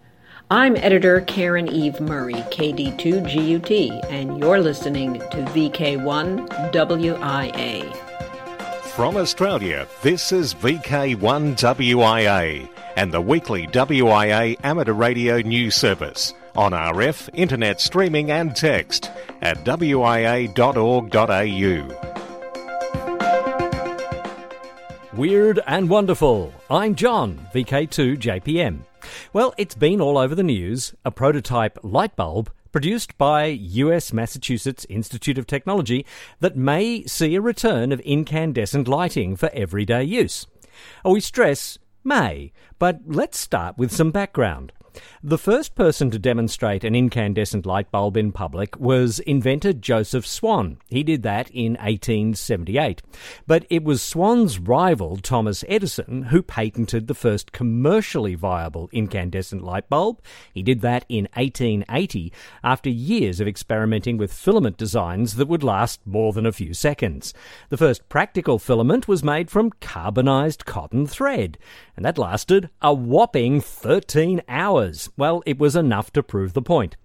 I'm 0.48 0.76
editor 0.76 1.22
Caryn 1.22 1.68
Eve 1.68 2.00
Murray, 2.00 2.34
KD2GUT, 2.34 4.12
and 4.12 4.38
you're 4.38 4.60
listening 4.60 5.14
to 5.14 5.44
VK1WIA. 5.54 7.96
From 8.94 9.16
Australia, 9.16 9.88
this 10.02 10.30
is 10.30 10.54
VK1WIA 10.54 12.68
and 12.94 13.12
the 13.12 13.20
weekly 13.20 13.66
WIA 13.66 14.56
amateur 14.62 14.92
radio 14.92 15.40
news 15.40 15.74
service 15.74 16.32
on 16.56 16.72
RF, 16.72 17.28
internet 17.34 17.80
streaming 17.80 18.30
and 18.30 18.54
text 18.54 19.10
at 19.42 19.64
wia.org.au. 19.64 20.54
Weird 25.16 25.60
and 25.66 25.88
wonderful. 25.88 26.52
I'm 26.68 26.96
John, 26.96 27.46
VK2JPM. 27.54 28.80
Well, 29.32 29.54
it's 29.56 29.74
been 29.74 30.00
all 30.00 30.18
over 30.18 30.34
the 30.34 30.42
news. 30.42 30.94
A 31.04 31.10
prototype 31.10 31.78
light 31.82 32.16
bulb 32.16 32.50
produced 32.72 33.16
by 33.16 33.46
US 33.46 34.12
Massachusetts 34.12 34.84
Institute 34.88 35.38
of 35.38 35.46
Technology 35.46 36.04
that 36.40 36.56
may 36.56 37.04
see 37.04 37.36
a 37.36 37.40
return 37.40 37.92
of 37.92 38.00
incandescent 38.00 38.88
lighting 38.88 39.36
for 39.36 39.48
everyday 39.52 40.02
use. 40.02 40.48
Oh, 41.04 41.12
we 41.12 41.20
stress 41.20 41.78
may, 42.02 42.52
but 42.80 42.98
let's 43.06 43.38
start 43.38 43.78
with 43.78 43.92
some 43.92 44.10
background. 44.10 44.72
The 45.22 45.38
first 45.38 45.74
person 45.74 46.10
to 46.10 46.18
demonstrate 46.18 46.84
an 46.84 46.94
incandescent 46.94 47.64
light 47.64 47.90
bulb 47.90 48.16
in 48.16 48.30
public 48.30 48.78
was 48.78 49.20
inventor 49.20 49.72
Joseph 49.72 50.26
Swan. 50.26 50.78
He 50.88 51.02
did 51.02 51.22
that 51.22 51.50
in 51.50 51.72
1878. 51.72 53.02
But 53.46 53.66
it 53.70 53.84
was 53.84 54.02
Swan's 54.02 54.58
rival, 54.58 55.16
Thomas 55.16 55.64
Edison, 55.66 56.24
who 56.24 56.42
patented 56.42 57.06
the 57.06 57.14
first 57.14 57.52
commercially 57.52 58.34
viable 58.34 58.90
incandescent 58.92 59.62
light 59.62 59.88
bulb. 59.88 60.20
He 60.52 60.62
did 60.62 60.80
that 60.82 61.06
in 61.08 61.28
1880 61.34 62.32
after 62.62 62.90
years 62.90 63.40
of 63.40 63.48
experimenting 63.48 64.18
with 64.18 64.32
filament 64.32 64.76
designs 64.76 65.36
that 65.36 65.48
would 65.48 65.62
last 65.62 66.00
more 66.06 66.32
than 66.32 66.46
a 66.46 66.52
few 66.52 66.74
seconds. 66.74 67.32
The 67.70 67.78
first 67.78 68.08
practical 68.08 68.58
filament 68.58 69.08
was 69.08 69.24
made 69.24 69.50
from 69.50 69.70
carbonized 69.80 70.66
cotton 70.66 71.06
thread, 71.06 71.58
and 71.96 72.04
that 72.04 72.18
lasted 72.18 72.68
a 72.82 72.92
whopping 72.92 73.60
13 73.60 74.42
hours 74.48 74.83
Well, 75.16 75.42
it 75.46 75.58
was 75.58 75.76
enough 75.76 76.12
to 76.12 76.22
prove 76.22 76.52
the 76.52 76.62
point. 76.62 76.96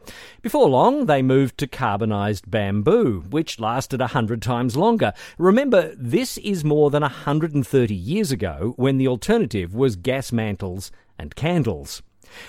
Before 0.42 0.68
long, 0.68 1.06
they 1.06 1.22
moved 1.22 1.58
to 1.60 1.68
carbonized 1.68 2.50
bamboo, 2.50 3.26
which 3.30 3.60
lasted 3.60 4.02
a 4.02 4.08
hundred 4.08 4.42
times 4.42 4.76
longer. 4.76 5.14
Remember, 5.38 5.94
this 5.96 6.38
is 6.40 6.64
more 6.64 6.90
than 6.90 7.02
130 7.02 7.94
years 7.94 8.32
ago 8.32 8.74
when 8.76 8.98
the 8.98 9.08
alternative 9.08 9.74
was 9.74 9.96
gas 9.96 10.32
mantles 10.32 10.92
and 11.18 11.36
candles. 11.36 12.02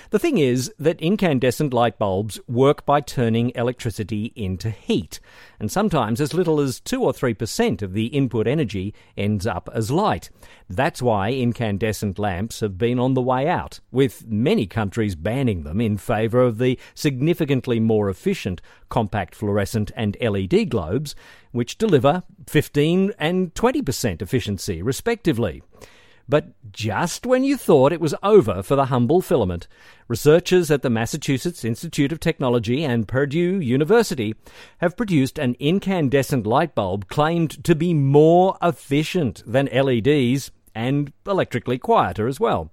The 0.09 0.19
thing 0.19 0.37
is 0.37 0.73
that 0.79 1.01
incandescent 1.01 1.73
light 1.73 1.97
bulbs 1.97 2.39
work 2.47 2.85
by 2.85 3.01
turning 3.01 3.51
electricity 3.55 4.33
into 4.35 4.69
heat, 4.69 5.19
and 5.59 5.71
sometimes 5.71 6.21
as 6.21 6.33
little 6.33 6.59
as 6.59 6.79
2 6.79 7.03
or 7.03 7.13
3% 7.13 7.81
of 7.81 7.93
the 7.93 8.07
input 8.07 8.47
energy 8.47 8.93
ends 9.17 9.47
up 9.47 9.69
as 9.73 9.91
light. 9.91 10.29
That's 10.69 11.01
why 11.01 11.31
incandescent 11.31 12.17
lamps 12.17 12.59
have 12.61 12.77
been 12.77 12.99
on 12.99 13.13
the 13.13 13.21
way 13.21 13.47
out, 13.47 13.79
with 13.91 14.27
many 14.27 14.67
countries 14.67 15.15
banning 15.15 15.63
them 15.63 15.81
in 15.81 15.97
favour 15.97 16.41
of 16.41 16.57
the 16.57 16.79
significantly 16.93 17.79
more 17.79 18.09
efficient 18.09 18.61
compact 18.89 19.35
fluorescent 19.35 19.91
and 19.95 20.17
LED 20.21 20.69
globes, 20.69 21.15
which 21.51 21.77
deliver 21.77 22.23
15 22.47 23.13
and 23.17 23.53
20% 23.53 24.21
efficiency, 24.21 24.81
respectively. 24.81 25.61
But 26.27 26.53
just 26.71 27.25
when 27.25 27.43
you 27.43 27.57
thought 27.57 27.91
it 27.91 28.01
was 28.01 28.15
over 28.23 28.63
for 28.63 28.75
the 28.75 28.85
humble 28.85 29.21
filament, 29.21 29.67
researchers 30.07 30.71
at 30.71 30.81
the 30.81 30.89
Massachusetts 30.89 31.65
Institute 31.65 32.11
of 32.11 32.19
Technology 32.19 32.83
and 32.83 33.07
Purdue 33.07 33.59
University 33.59 34.35
have 34.79 34.97
produced 34.97 35.37
an 35.37 35.55
incandescent 35.59 36.45
light 36.45 36.75
bulb 36.75 37.07
claimed 37.07 37.63
to 37.63 37.75
be 37.75 37.93
more 37.93 38.57
efficient 38.61 39.43
than 39.45 39.69
LEDs 39.73 40.51
and 40.73 41.11
electrically 41.25 41.77
quieter 41.77 42.27
as 42.27 42.39
well. 42.39 42.71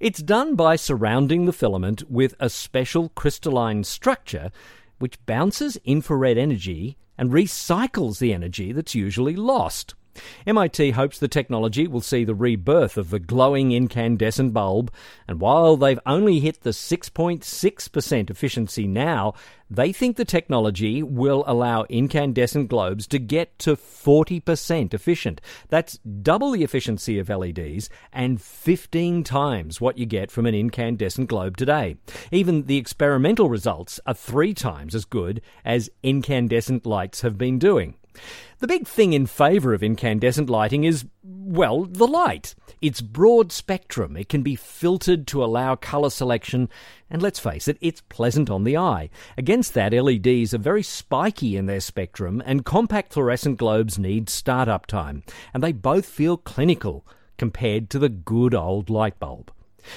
It's 0.00 0.22
done 0.22 0.56
by 0.56 0.76
surrounding 0.76 1.44
the 1.44 1.52
filament 1.52 2.10
with 2.10 2.34
a 2.40 2.50
special 2.50 3.10
crystalline 3.10 3.84
structure 3.84 4.50
which 4.98 5.24
bounces 5.26 5.76
infrared 5.84 6.38
energy 6.38 6.96
and 7.18 7.30
recycles 7.30 8.18
the 8.18 8.32
energy 8.32 8.72
that's 8.72 8.94
usually 8.94 9.36
lost. 9.36 9.94
MIT 10.46 10.90
hopes 10.92 11.18
the 11.18 11.28
technology 11.28 11.86
will 11.86 12.00
see 12.00 12.24
the 12.24 12.34
rebirth 12.34 12.96
of 12.96 13.10
the 13.10 13.18
glowing 13.18 13.72
incandescent 13.72 14.52
bulb, 14.52 14.92
and 15.28 15.40
while 15.40 15.76
they've 15.76 16.00
only 16.06 16.40
hit 16.40 16.62
the 16.62 16.70
6.6% 16.70 18.30
efficiency 18.30 18.86
now, 18.86 19.34
they 19.68 19.92
think 19.92 20.16
the 20.16 20.24
technology 20.24 21.02
will 21.02 21.42
allow 21.46 21.84
incandescent 21.88 22.68
globes 22.68 23.06
to 23.08 23.18
get 23.18 23.58
to 23.58 23.76
40% 23.76 24.94
efficient. 24.94 25.40
That's 25.68 25.98
double 25.98 26.52
the 26.52 26.62
efficiency 26.62 27.18
of 27.18 27.28
LEDs 27.28 27.90
and 28.12 28.40
15 28.40 29.24
times 29.24 29.80
what 29.80 29.98
you 29.98 30.06
get 30.06 30.30
from 30.30 30.46
an 30.46 30.54
incandescent 30.54 31.28
globe 31.28 31.56
today. 31.56 31.96
Even 32.30 32.64
the 32.64 32.76
experimental 32.78 33.48
results 33.48 33.98
are 34.06 34.14
three 34.14 34.54
times 34.54 34.94
as 34.94 35.04
good 35.04 35.42
as 35.64 35.90
incandescent 36.02 36.86
lights 36.86 37.22
have 37.22 37.36
been 37.36 37.58
doing. 37.58 37.96
The 38.58 38.66
big 38.66 38.86
thing 38.86 39.12
in 39.12 39.26
favour 39.26 39.74
of 39.74 39.82
incandescent 39.82 40.48
lighting 40.48 40.84
is, 40.84 41.04
well, 41.22 41.84
the 41.84 42.06
light. 42.06 42.54
It's 42.80 43.00
broad 43.00 43.52
spectrum. 43.52 44.16
It 44.16 44.28
can 44.28 44.42
be 44.42 44.56
filtered 44.56 45.26
to 45.28 45.44
allow 45.44 45.76
colour 45.76 46.10
selection, 46.10 46.68
and 47.10 47.20
let's 47.20 47.38
face 47.38 47.68
it, 47.68 47.76
it's 47.80 48.00
pleasant 48.08 48.48
on 48.48 48.64
the 48.64 48.76
eye. 48.76 49.10
Against 49.36 49.74
that, 49.74 49.92
LEDs 49.92 50.54
are 50.54 50.58
very 50.58 50.82
spiky 50.82 51.56
in 51.56 51.66
their 51.66 51.80
spectrum, 51.80 52.42
and 52.46 52.64
compact 52.64 53.12
fluorescent 53.12 53.58
globes 53.58 53.98
need 53.98 54.30
start-up 54.30 54.86
time, 54.86 55.22
and 55.52 55.62
they 55.62 55.72
both 55.72 56.06
feel 56.06 56.36
clinical 56.36 57.06
compared 57.38 57.90
to 57.90 57.98
the 57.98 58.08
good 58.08 58.54
old 58.54 58.88
light 58.88 59.18
bulb. 59.18 59.52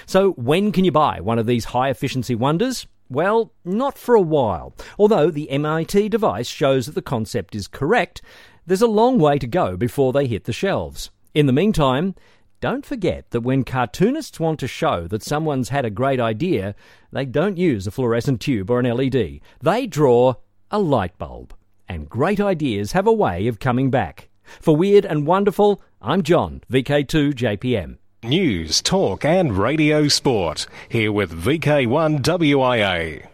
So, 0.06 0.32
when 0.34 0.72
can 0.72 0.86
you 0.86 0.92
buy 0.92 1.20
one 1.22 1.40
of 1.40 1.46
these 1.46 1.66
high 1.66 1.90
efficiency 1.90 2.36
wonders? 2.36 2.86
Well, 3.10 3.52
not 3.66 3.98
for 3.98 4.14
a 4.14 4.22
while. 4.22 4.76
Although 5.00 5.32
the 5.32 5.50
MIT 5.50 6.10
device 6.10 6.48
shows 6.48 6.86
that 6.86 6.94
the 6.94 7.02
concept 7.02 7.56
is 7.56 7.68
correct, 7.68 8.22
there's 8.68 8.84
a 8.84 8.88
long 8.88 9.18
way 9.18 9.40
to 9.40 9.48
go 9.48 9.76
before 9.76 10.14
they 10.14 10.28
hit 10.28 10.44
the 10.44 10.54
shelves. 10.54 11.10
In 11.34 11.48
the 11.48 11.54
meantime, 11.54 12.14
don't 12.62 12.86
forget 12.86 13.32
that 13.32 13.42
when 13.42 13.64
cartoonists 13.64 14.40
want 14.40 14.60
to 14.60 14.68
show 14.68 15.08
that 15.08 15.24
someone's 15.24 15.70
had 15.70 15.86
a 15.86 15.90
great 15.90 16.20
idea, 16.20 16.76
they 17.12 17.26
don't 17.26 17.58
use 17.58 17.88
a 17.88 17.92
fluorescent 17.92 18.42
tube 18.42 18.70
or 18.70 18.80
an 18.80 18.86
LED. 18.86 19.40
They 19.62 19.88
draw 19.88 20.36
a 20.70 20.78
light 20.80 21.18
bulb. 21.18 21.56
And 21.88 22.10
great 22.10 22.40
ideas 22.40 22.92
have 22.92 23.08
a 23.08 23.14
way 23.14 23.48
of 23.48 23.60
coming 23.60 23.90
back. 23.90 24.30
For 24.44 24.76
Weird 24.76 25.06
and 25.06 25.26
Wonderful, 25.26 25.82
I'm 26.00 26.22
John, 26.22 26.62
VK2JPM. 26.72 27.98
News, 28.22 28.82
talk, 28.82 29.24
and 29.24 29.58
radio 29.58 30.10
sport. 30.10 30.68
Here 30.90 31.10
with 31.10 31.32
VK1WIA. 31.32 33.26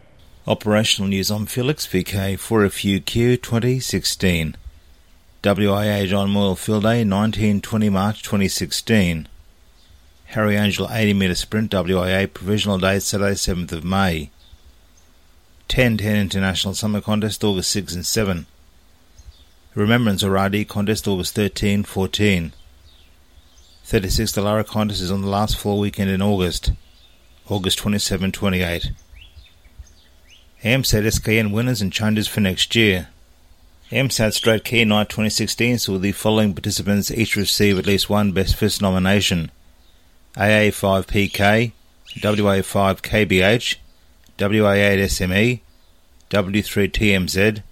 Operational 0.46 1.08
news. 1.08 1.28
I'm 1.28 1.46
Felix, 1.46 1.88
VK4FUQ 1.88 3.42
2016. 3.42 4.56
WIA 5.42 6.06
John 6.06 6.30
Moyle 6.30 6.54
Field 6.54 6.84
Day, 6.84 7.00
1920 7.00 7.88
March 7.90 8.22
2016. 8.22 9.26
Harry 10.26 10.54
Angel 10.54 10.88
80 10.88 11.14
metre 11.14 11.34
sprint 11.34 11.72
WIA 11.72 12.32
provisional 12.32 12.78
date 12.78 13.02
Saturday 13.02 13.34
7th 13.34 13.72
of 13.72 13.82
May. 13.82 14.30
10 15.66 15.96
10 15.96 16.16
International 16.16 16.74
Summer 16.74 17.00
Contest 17.00 17.42
August 17.42 17.72
6 17.72 17.92
and 17.92 18.06
7. 18.06 18.46
Remembrance 19.74 20.22
Oradi 20.22 20.64
Contest 20.66 21.08
August 21.08 21.34
13 21.34 21.82
14. 21.82 22.52
36 23.86 24.36
ALARA 24.36 24.64
contest 24.64 25.00
is 25.00 25.12
on 25.12 25.22
the 25.22 25.28
last 25.28 25.56
full 25.56 25.78
weekend 25.78 26.10
in 26.10 26.20
August, 26.20 26.72
August 27.48 27.78
27 27.78 28.32
28. 28.32 28.90
AMSAT 30.64 31.06
SKN 31.06 31.52
winners 31.52 31.80
and 31.80 31.92
changes 31.92 32.26
for 32.26 32.40
next 32.40 32.74
year. 32.74 33.06
AMSAT 33.92 34.32
Straight 34.32 34.64
Key 34.64 34.84
Night 34.84 35.08
2016 35.08 35.78
saw 35.78 35.98
the 35.98 36.10
following 36.10 36.52
participants 36.52 37.12
each 37.12 37.36
receive 37.36 37.78
at 37.78 37.86
least 37.86 38.10
one 38.10 38.32
Best 38.32 38.56
Fist 38.56 38.82
nomination 38.82 39.52
AA5PK, 40.34 41.70
WA5KBH, 42.16 43.76
WA8SME, 44.36 45.60
W3TMZ, 46.30 47.62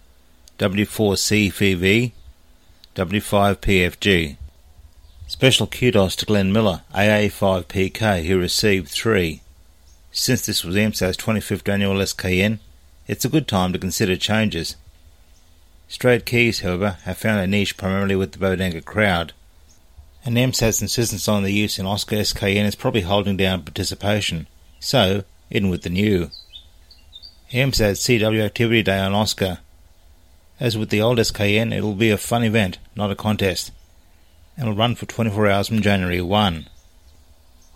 W4CVV, 0.60 2.12
W5PFG. 2.94 4.36
Special 5.26 5.66
kudos 5.66 6.14
to 6.16 6.26
Glenn 6.26 6.52
Miller, 6.52 6.82
AA5PK, 6.94 8.26
who 8.26 8.38
received 8.38 8.88
three. 8.88 9.40
Since 10.12 10.44
this 10.44 10.62
was 10.62 10.76
AMSAT's 10.76 11.16
25th 11.16 11.66
annual 11.66 11.96
SKN, 11.96 12.58
it's 13.06 13.24
a 13.24 13.30
good 13.30 13.48
time 13.48 13.72
to 13.72 13.78
consider 13.78 14.16
changes. 14.16 14.76
Straight 15.88 16.26
keys, 16.26 16.60
however, 16.60 16.98
have 17.04 17.16
found 17.16 17.40
a 17.40 17.46
niche 17.46 17.78
primarily 17.78 18.14
with 18.14 18.32
the 18.32 18.38
boatanchor 18.38 18.84
crowd, 18.84 19.32
and 20.26 20.36
AMSAT's 20.36 20.82
insistence 20.82 21.26
on 21.26 21.42
the 21.42 21.52
use 21.52 21.78
in 21.78 21.86
Oscar 21.86 22.16
SKN 22.16 22.66
is 22.66 22.74
probably 22.74 23.00
holding 23.00 23.38
down 23.38 23.62
participation, 23.62 24.46
so 24.78 25.24
in 25.50 25.70
with 25.70 25.82
the 25.82 25.90
new. 25.90 26.30
AMSAT 27.50 27.96
CW 27.96 28.44
Activity 28.44 28.82
Day 28.82 28.98
on 28.98 29.14
Oscar. 29.14 29.60
As 30.60 30.76
with 30.76 30.90
the 30.90 31.00
old 31.00 31.16
SKN, 31.18 31.74
it 31.74 31.80
will 31.80 31.94
be 31.94 32.10
a 32.10 32.18
fun 32.18 32.44
event, 32.44 32.78
not 32.94 33.10
a 33.10 33.16
contest 33.16 33.72
and 34.56 34.68
will 34.68 34.76
run 34.76 34.94
for 34.94 35.06
24 35.06 35.48
hours 35.48 35.68
from 35.68 35.82
January 35.82 36.20
1. 36.20 36.68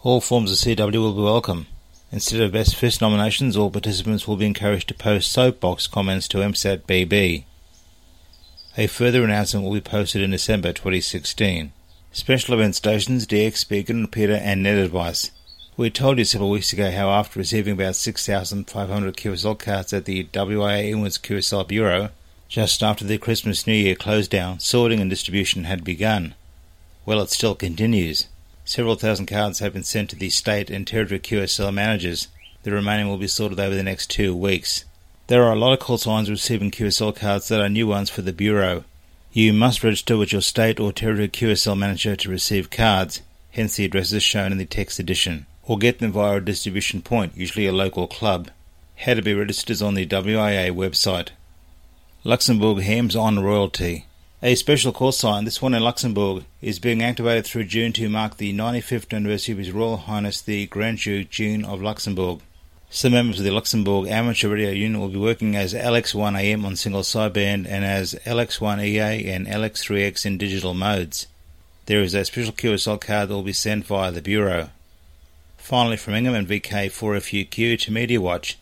All 0.02 0.20
forms 0.20 0.50
of 0.50 0.58
CW 0.58 0.94
will 0.94 1.14
be 1.14 1.22
welcome. 1.22 1.66
Instead 2.10 2.40
of 2.40 2.52
Best 2.52 2.76
Fist 2.76 3.00
nominations, 3.00 3.56
all 3.56 3.70
participants 3.70 4.26
will 4.26 4.36
be 4.36 4.46
encouraged 4.46 4.88
to 4.88 4.94
post 4.94 5.30
soapbox 5.30 5.86
comments 5.86 6.28
to 6.28 6.38
AMSAT 6.38 6.82
BB. 6.86 7.44
A 8.76 8.86
further 8.86 9.24
announcement 9.24 9.64
will 9.64 9.74
be 9.74 9.80
posted 9.80 10.22
in 10.22 10.30
December 10.30 10.72
2016. 10.72 11.72
Special 12.12 12.54
event 12.54 12.76
stations 12.76 13.26
DX 13.26 13.68
Beacon, 13.68 14.06
Peter 14.06 14.34
and 14.34 14.62
Net 14.62 14.78
Advice. 14.78 15.30
We 15.76 15.90
told 15.90 16.18
you 16.18 16.24
several 16.24 16.50
weeks 16.50 16.72
ago 16.72 16.90
how 16.90 17.10
after 17.10 17.38
receiving 17.38 17.74
about 17.74 17.96
6,500 17.96 19.16
QSL 19.16 19.58
cards 19.58 19.92
at 19.92 20.06
the 20.06 20.24
WIA 20.24 20.90
Inwards 20.90 21.18
QSL 21.18 21.68
Bureau, 21.68 22.10
just 22.48 22.82
after 22.82 23.04
the 23.04 23.18
Christmas 23.18 23.66
New 23.66 23.74
Year 23.74 23.94
closed 23.94 24.30
down, 24.30 24.58
sorting 24.60 25.00
and 25.00 25.10
distribution 25.10 25.64
had 25.64 25.84
begun. 25.84 26.34
Well, 27.08 27.22
it 27.22 27.30
still 27.30 27.54
continues. 27.54 28.26
Several 28.66 28.94
thousand 28.94 29.28
cards 29.28 29.60
have 29.60 29.72
been 29.72 29.82
sent 29.82 30.10
to 30.10 30.16
the 30.16 30.28
state 30.28 30.68
and 30.68 30.86
territory 30.86 31.18
QSL 31.18 31.72
managers. 31.72 32.28
The 32.64 32.70
remaining 32.70 33.08
will 33.08 33.16
be 33.16 33.26
sorted 33.26 33.58
over 33.58 33.74
the 33.74 33.82
next 33.82 34.10
two 34.10 34.36
weeks. 34.36 34.84
There 35.28 35.42
are 35.42 35.54
a 35.54 35.58
lot 35.58 35.72
of 35.72 35.78
call 35.78 35.96
signs 35.96 36.28
receiving 36.28 36.70
QSL 36.70 37.16
cards 37.16 37.48
that 37.48 37.62
are 37.62 37.68
new 37.70 37.86
ones 37.86 38.10
for 38.10 38.20
the 38.20 38.34
Bureau. 38.34 38.84
You 39.32 39.54
must 39.54 39.82
register 39.82 40.18
with 40.18 40.32
your 40.32 40.42
state 40.42 40.78
or 40.78 40.92
territory 40.92 41.30
QSL 41.30 41.78
manager 41.78 42.14
to 42.14 42.28
receive 42.28 42.68
cards, 42.68 43.22
hence 43.52 43.76
the 43.76 43.86
addresses 43.86 44.22
shown 44.22 44.52
in 44.52 44.58
the 44.58 44.66
text 44.66 44.98
edition, 44.98 45.46
or 45.62 45.78
get 45.78 46.00
them 46.00 46.12
via 46.12 46.36
a 46.36 46.40
distribution 46.42 47.00
point, 47.00 47.34
usually 47.34 47.66
a 47.66 47.72
local 47.72 48.06
club. 48.06 48.50
How 48.96 49.14
to 49.14 49.22
be 49.22 49.32
registered 49.32 49.70
is 49.70 49.80
on 49.80 49.94
the 49.94 50.04
WIA 50.04 50.72
website. 50.72 51.30
Luxembourg 52.22 52.82
Hams 52.82 53.16
on 53.16 53.38
Royalty. 53.38 54.04
A 54.40 54.54
special 54.54 54.92
call 54.92 55.10
sign, 55.10 55.44
this 55.44 55.60
one 55.60 55.74
in 55.74 55.82
Luxembourg, 55.82 56.44
is 56.62 56.78
being 56.78 57.02
activated 57.02 57.44
through 57.44 57.64
June 57.64 57.92
to 57.94 58.08
mark 58.08 58.36
the 58.36 58.54
95th 58.54 59.12
anniversary 59.12 59.54
of 59.54 59.58
His 59.58 59.72
Royal 59.72 59.96
Highness 59.96 60.40
the 60.40 60.66
Grand 60.66 60.98
Duke 60.98 61.28
Jean 61.28 61.64
of 61.64 61.82
Luxembourg. 61.82 62.38
Some 62.88 63.14
members 63.14 63.40
of 63.40 63.44
the 63.44 63.50
Luxembourg 63.50 64.06
Amateur 64.06 64.48
Radio 64.48 64.70
Union 64.70 65.00
will 65.00 65.08
be 65.08 65.18
working 65.18 65.56
as 65.56 65.74
LX1AM 65.74 66.64
on 66.64 66.76
single 66.76 67.02
sideband 67.02 67.66
and 67.66 67.84
as 67.84 68.14
LX1EA 68.24 69.26
and 69.26 69.48
LX3X 69.48 70.24
in 70.24 70.38
digital 70.38 70.72
modes. 70.72 71.26
There 71.86 72.00
is 72.00 72.14
a 72.14 72.24
special 72.24 72.52
QSL 72.52 73.00
card 73.00 73.30
that 73.30 73.34
will 73.34 73.42
be 73.42 73.52
sent 73.52 73.86
via 73.86 74.12
the 74.12 74.22
Bureau. 74.22 74.70
Finally, 75.56 75.96
from 75.96 76.14
Ingham 76.14 76.34
and 76.34 76.46
VK4FUQ 76.46 77.80
to 77.80 77.90
Media 77.90 78.20
Watch 78.20 78.56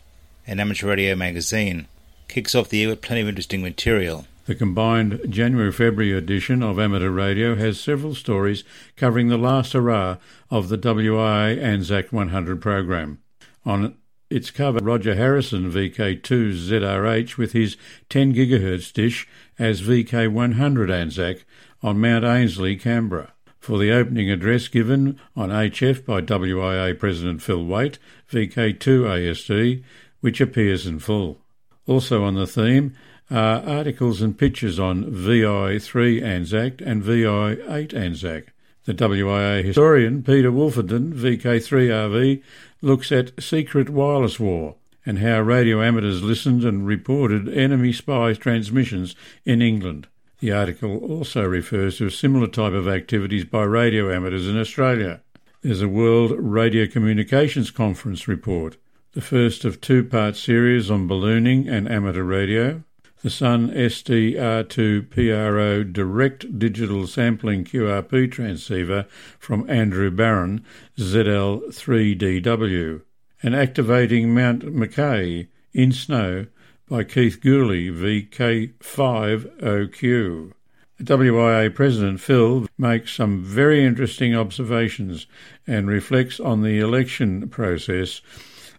an 0.47 0.59
Amateur 0.59 0.87
Radio 0.87 1.15
Magazine, 1.15 1.87
kicks 2.27 2.55
off 2.55 2.69
the 2.69 2.77
year 2.77 2.89
with 2.89 3.03
plenty 3.03 3.21
of 3.21 3.27
interesting 3.27 3.61
material. 3.61 4.25
The 4.47 4.55
combined 4.55 5.19
January 5.27 5.73
February 5.73 6.13
edition 6.17 6.63
of 6.63 6.79
Amateur 6.79 7.09
Radio 7.09 7.55
has 7.55 7.81
several 7.81 8.15
stories 8.15 8.63
covering 8.95 9.27
the 9.27 9.35
last 9.35 9.73
hurrah 9.73 10.19
of 10.49 10.69
the 10.69 10.77
WIA 10.77 11.61
Anzac 11.61 12.13
100 12.13 12.61
program. 12.61 13.19
On 13.65 13.97
its 14.29 14.49
cover, 14.49 14.79
Roger 14.81 15.15
Harrison 15.15 15.69
VK2ZRH 15.69 17.35
with 17.35 17.51
his 17.51 17.75
10 18.07 18.33
GHz 18.33 18.93
dish 18.93 19.27
as 19.59 19.81
VK100 19.81 20.89
Anzac 20.89 21.43
on 21.83 21.99
Mount 21.99 22.23
Ainslie, 22.23 22.77
Canberra. 22.77 23.33
For 23.59 23.77
the 23.77 23.91
opening 23.91 24.31
address 24.31 24.69
given 24.69 25.19
on 25.35 25.49
HF 25.49 26.05
by 26.05 26.21
WIA 26.21 26.97
President 26.97 27.41
Phil 27.41 27.65
Wait, 27.65 27.99
VK2 28.31 28.79
ASD, 28.79 29.83
which 30.21 30.39
appears 30.39 30.87
in 30.87 30.99
full. 30.99 31.41
Also 31.85 32.23
on 32.23 32.35
the 32.35 32.47
theme 32.47 32.95
are 33.29 33.61
articles 33.63 34.21
and 34.21 34.37
pictures 34.37 34.79
on 34.79 35.05
VI3 35.05 36.21
Anzac 36.21 36.81
and 36.81 37.03
VI8 37.03 37.93
Anzac. 37.93 38.53
The 38.85 38.93
WIA 38.93 39.63
historian 39.65 40.23
Peter 40.23 40.51
Wolfenden, 40.51 41.13
VK3RV, 41.13 42.41
looks 42.81 43.11
at 43.11 43.43
secret 43.43 43.89
wireless 43.89 44.39
war 44.39 44.75
and 45.05 45.19
how 45.19 45.41
radio 45.41 45.81
amateurs 45.81 46.21
listened 46.21 46.63
and 46.63 46.85
reported 46.85 47.49
enemy 47.49 47.93
spy 47.93 48.33
transmissions 48.33 49.15
in 49.45 49.61
England. 49.61 50.07
The 50.39 50.51
article 50.51 50.97
also 50.97 51.43
refers 51.43 51.97
to 51.97 52.05
a 52.05 52.11
similar 52.11 52.47
type 52.47 52.73
of 52.73 52.87
activities 52.87 53.45
by 53.45 53.63
radio 53.63 54.13
amateurs 54.13 54.47
in 54.47 54.57
Australia. 54.57 55.21
There's 55.61 55.81
a 55.81 55.87
World 55.87 56.31
Radio 56.37 56.85
Communications 56.85 57.71
Conference 57.71 58.27
report, 58.27 58.77
the 59.13 59.21
first 59.21 59.65
of 59.65 59.81
two 59.81 60.03
part 60.03 60.35
series 60.35 60.91
on 60.91 61.07
ballooning 61.07 61.67
and 61.67 61.89
amateur 61.89 62.23
radio, 62.23 62.83
the 63.23 63.31
Sun 63.31 63.71
SDR2PRO 63.71 65.91
direct 65.91 66.59
digital 66.59 67.07
sampling 67.07 67.63
QRP 67.63 68.31
transceiver 68.31 69.07
from 69.39 69.67
Andrew 69.67 70.11
Barron, 70.11 70.63
ZL3DW, 70.97 73.01
and 73.41 73.55
activating 73.55 74.35
Mount 74.35 74.65
McKay 74.65 75.47
in 75.73 75.91
snow 75.91 76.45
by 76.87 77.03
Keith 77.03 77.41
Gooley, 77.41 77.89
VK5OQ. 77.89 80.51
The 80.99 81.03
WIA 81.03 81.73
President 81.73 82.19
Phil 82.19 82.67
makes 82.77 83.13
some 83.13 83.43
very 83.43 83.83
interesting 83.83 84.35
observations 84.35 85.25
and 85.65 85.87
reflects 85.87 86.39
on 86.39 86.61
the 86.61 86.77
election 86.79 87.49
process 87.49 88.21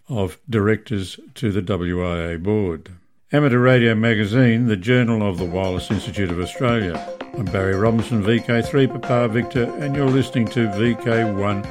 of 0.09 0.39
directors 0.49 1.19
to 1.35 1.51
the 1.53 1.63
WIA 1.63 2.43
board. 2.43 2.91
Amateur 3.31 3.59
Radio 3.59 3.95
Magazine, 3.95 4.69
the 4.69 4.77
journal 4.77 5.23
of 5.23 5.37
the 5.37 5.45
Wireless 5.45 5.91
Institute 5.91 6.31
of 6.31 6.41
Australia. 6.41 6.99
I'm 7.37 7.45
Barry 7.45 7.75
Robinson, 7.75 8.23
VK3 8.23 9.03
Papa 9.03 9.29
Victor, 9.29 9.65
and 9.81 9.95
you're 9.95 10.09
listening 10.09 10.47
to 10.47 10.67
VK1 10.69 11.63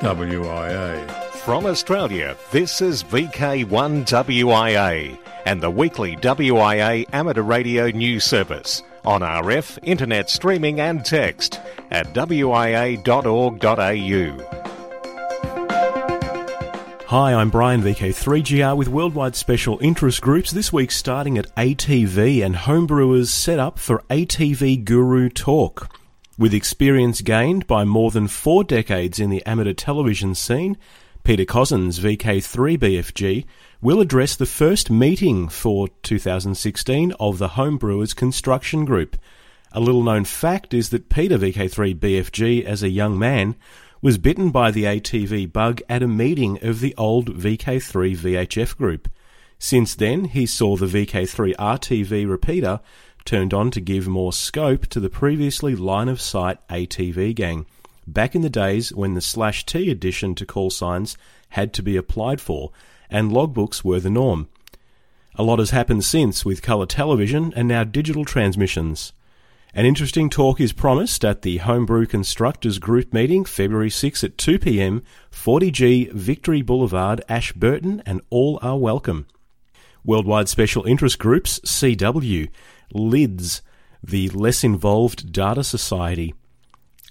WIA. 0.00 1.10
From 1.36 1.64
Australia, 1.64 2.36
this 2.52 2.82
is 2.82 3.02
VK1 3.02 4.04
WIA 4.04 5.18
and 5.46 5.62
the 5.62 5.70
weekly 5.70 6.16
WIA 6.16 7.06
amateur 7.14 7.40
radio 7.40 7.88
news 7.88 8.24
service 8.24 8.82
on 9.06 9.22
RF, 9.22 9.78
internet 9.84 10.28
streaming 10.28 10.80
and 10.80 11.02
text 11.02 11.60
at 11.90 12.12
wia.org.au. 12.12 13.56
Hi, 17.10 17.34
I'm 17.34 17.50
Brian 17.50 17.82
VK3GR 17.82 18.76
with 18.76 18.88
worldwide 18.88 19.36
special 19.36 19.78
interest 19.80 20.20
groups 20.20 20.50
this 20.50 20.72
week 20.72 20.90
starting 20.90 21.38
at 21.38 21.54
ATV 21.54 22.44
and 22.44 22.56
homebrewers 22.56 23.28
set 23.28 23.60
up 23.60 23.78
for 23.78 24.02
ATV 24.10 24.84
Guru 24.84 25.28
Talk. 25.28 25.96
With 26.36 26.52
experience 26.52 27.20
gained 27.20 27.68
by 27.68 27.84
more 27.84 28.10
than 28.10 28.26
four 28.26 28.64
decades 28.64 29.20
in 29.20 29.30
the 29.30 29.46
amateur 29.46 29.72
television 29.72 30.34
scene, 30.34 30.76
Peter 31.22 31.44
Cossins, 31.44 32.00
VK3BFG, 32.00 33.44
will 33.80 34.00
address 34.00 34.34
the 34.34 34.44
first 34.44 34.90
meeting 34.90 35.48
for 35.48 35.86
2016 36.02 37.12
of 37.20 37.38
the 37.38 37.50
Homebrewers 37.50 38.16
Construction 38.16 38.84
Group. 38.84 39.16
A 39.70 39.78
little 39.78 40.02
known 40.02 40.24
fact 40.24 40.74
is 40.74 40.90
that 40.90 41.08
Peter 41.08 41.38
VK3BFG, 41.38 42.64
as 42.64 42.82
a 42.82 42.88
young 42.88 43.16
man, 43.16 43.54
was 44.02 44.18
bitten 44.18 44.50
by 44.50 44.70
the 44.70 44.84
ATV 44.84 45.52
bug 45.52 45.80
at 45.88 46.02
a 46.02 46.08
meeting 46.08 46.58
of 46.62 46.80
the 46.80 46.94
old 46.96 47.34
VK3 47.38 48.16
VHF 48.16 48.76
group. 48.76 49.08
Since 49.58 49.94
then, 49.94 50.26
he 50.26 50.46
saw 50.46 50.76
the 50.76 50.86
VK3 50.86 51.54
RTV 51.56 52.28
repeater 52.28 52.80
turned 53.24 53.52
on 53.52 53.70
to 53.72 53.80
give 53.80 54.06
more 54.06 54.32
scope 54.32 54.86
to 54.86 55.00
the 55.00 55.10
previously 55.10 55.74
line 55.74 56.08
of 56.08 56.20
sight 56.20 56.58
ATV 56.68 57.34
gang, 57.34 57.66
back 58.06 58.34
in 58.34 58.42
the 58.42 58.50
days 58.50 58.92
when 58.92 59.14
the 59.14 59.20
slash 59.20 59.66
T 59.66 59.90
addition 59.90 60.34
to 60.36 60.46
call 60.46 60.70
signs 60.70 61.16
had 61.50 61.72
to 61.74 61.82
be 61.82 61.96
applied 61.96 62.40
for, 62.40 62.70
and 63.10 63.32
logbooks 63.32 63.82
were 63.82 64.00
the 64.00 64.10
norm. 64.10 64.48
A 65.34 65.42
lot 65.42 65.58
has 65.58 65.70
happened 65.70 66.04
since 66.04 66.44
with 66.44 66.62
colour 66.62 66.86
television 66.86 67.52
and 67.56 67.68
now 67.68 67.84
digital 67.84 68.24
transmissions. 68.24 69.12
An 69.76 69.84
interesting 69.84 70.30
talk 70.30 70.58
is 70.58 70.72
promised 70.72 71.22
at 71.22 71.42
the 71.42 71.58
Homebrew 71.58 72.06
Constructors 72.06 72.78
Group 72.78 73.12
meeting 73.12 73.44
February 73.44 73.90
6 73.90 74.24
at 74.24 74.38
2 74.38 74.58
pm, 74.58 75.02
40G 75.30 76.10
Victory 76.12 76.62
Boulevard, 76.62 77.22
Ashburton, 77.28 78.02
and 78.06 78.22
all 78.30 78.58
are 78.62 78.78
welcome. 78.78 79.26
Worldwide 80.02 80.48
Special 80.48 80.86
Interest 80.86 81.18
Groups, 81.18 81.60
CW, 81.60 82.48
LIDS, 82.94 83.60
the 84.02 84.30
Less 84.30 84.64
Involved 84.64 85.30
Data 85.30 85.62
Society. 85.62 86.32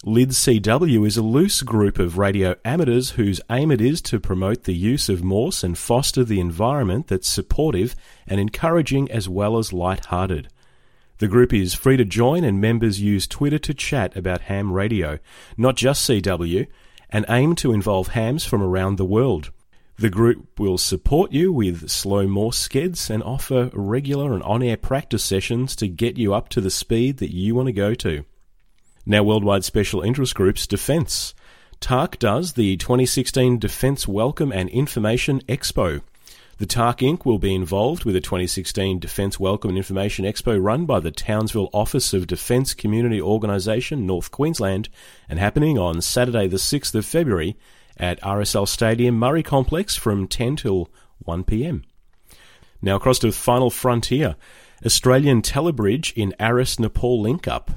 LIDS 0.03 0.39
CW 0.39 1.05
is 1.05 1.17
a 1.17 1.21
loose 1.21 1.61
group 1.61 1.99
of 1.99 2.17
radio 2.17 2.55
amateurs 2.65 3.11
whose 3.11 3.41
aim 3.51 3.69
it 3.69 3.79
is 3.79 4.01
to 4.01 4.19
promote 4.19 4.63
the 4.63 4.73
use 4.73 5.07
of 5.07 5.23
Morse 5.23 5.63
and 5.63 5.77
foster 5.77 6.23
the 6.23 6.39
environment 6.39 7.09
that's 7.09 7.27
supportive 7.27 7.95
and 8.25 8.39
encouraging 8.39 9.11
as 9.11 9.29
well 9.29 9.59
as 9.59 9.71
light-hearted. 9.71 10.47
The 11.17 11.27
group 11.27 11.53
is 11.53 11.73
free 11.73 11.95
to 11.97 12.05
join, 12.05 12.43
and 12.43 12.59
members 12.59 12.99
use 12.99 13.25
Twitter 13.25 13.59
to 13.59 13.73
chat 13.73 14.17
about 14.17 14.41
ham 14.41 14.73
radio, 14.73 15.19
not 15.55 15.75
just 15.75 16.09
CW, 16.09 16.67
and 17.09 17.25
aim 17.29 17.55
to 17.55 17.71
involve 17.71 18.09
hams 18.09 18.43
from 18.43 18.61
around 18.61 18.97
the 18.97 19.05
world. 19.05 19.51
The 19.97 20.09
group 20.09 20.59
will 20.59 20.77
support 20.77 21.31
you 21.31 21.53
with 21.53 21.89
slow 21.89 22.27
Morse 22.27 22.67
skeds 22.67 23.09
and 23.09 23.23
offer 23.23 23.69
regular 23.71 24.33
and 24.33 24.43
on 24.43 24.61
air 24.61 24.75
practice 24.75 25.23
sessions 25.23 25.73
to 25.77 25.87
get 25.87 26.17
you 26.17 26.33
up 26.33 26.49
to 26.49 26.59
the 26.59 26.69
speed 26.69 27.17
that 27.19 27.33
you 27.33 27.55
want 27.55 27.67
to 27.67 27.73
go 27.73 27.93
to. 27.93 28.25
Now, 29.05 29.23
Worldwide 29.23 29.63
Special 29.63 30.01
Interest 30.01 30.35
Groups 30.35 30.67
Defence. 30.67 31.33
TARC 31.79 32.19
does 32.19 32.53
the 32.53 32.75
2016 32.75 33.57
Defence 33.57 34.05
Welcome 34.05 34.51
and 34.51 34.67
Information 34.69 35.39
Expo. 35.47 36.01
The 36.57 36.65
TARC 36.65 36.99
Inc. 36.99 37.25
will 37.25 37.37
be 37.37 37.53
involved 37.53 38.05
with 38.05 38.15
the 38.15 38.21
2016 38.21 38.99
Defence 38.99 39.37
Welcome 39.37 39.71
and 39.71 39.77
Information 39.77 40.23
Expo 40.23 40.57
run 40.63 40.85
by 40.85 41.01
the 41.01 41.11
Townsville 41.11 41.69
Office 41.73 42.13
of 42.13 42.27
Defence 42.27 42.73
Community 42.73 43.21
Organisation, 43.21 44.05
North 44.05 44.31
Queensland, 44.31 44.87
and 45.27 45.37
happening 45.37 45.77
on 45.77 46.01
Saturday, 46.01 46.47
the 46.47 46.55
6th 46.55 46.95
of 46.95 47.05
February 47.05 47.57
at 47.97 48.21
RSL 48.21 48.69
Stadium, 48.69 49.19
Murray 49.19 49.43
Complex 49.43 49.97
from 49.97 50.29
10 50.29 50.55
till 50.55 50.89
1 51.19 51.43
pm. 51.43 51.83
Now 52.81 52.95
across 52.95 53.19
to 53.19 53.27
the 53.27 53.33
final 53.33 53.69
frontier, 53.69 54.37
Australian 54.85 55.41
Telebridge 55.41 56.13
in 56.15 56.33
ARISS 56.39 56.79
Nepal 56.79 57.19
link 57.19 57.49
up. 57.49 57.71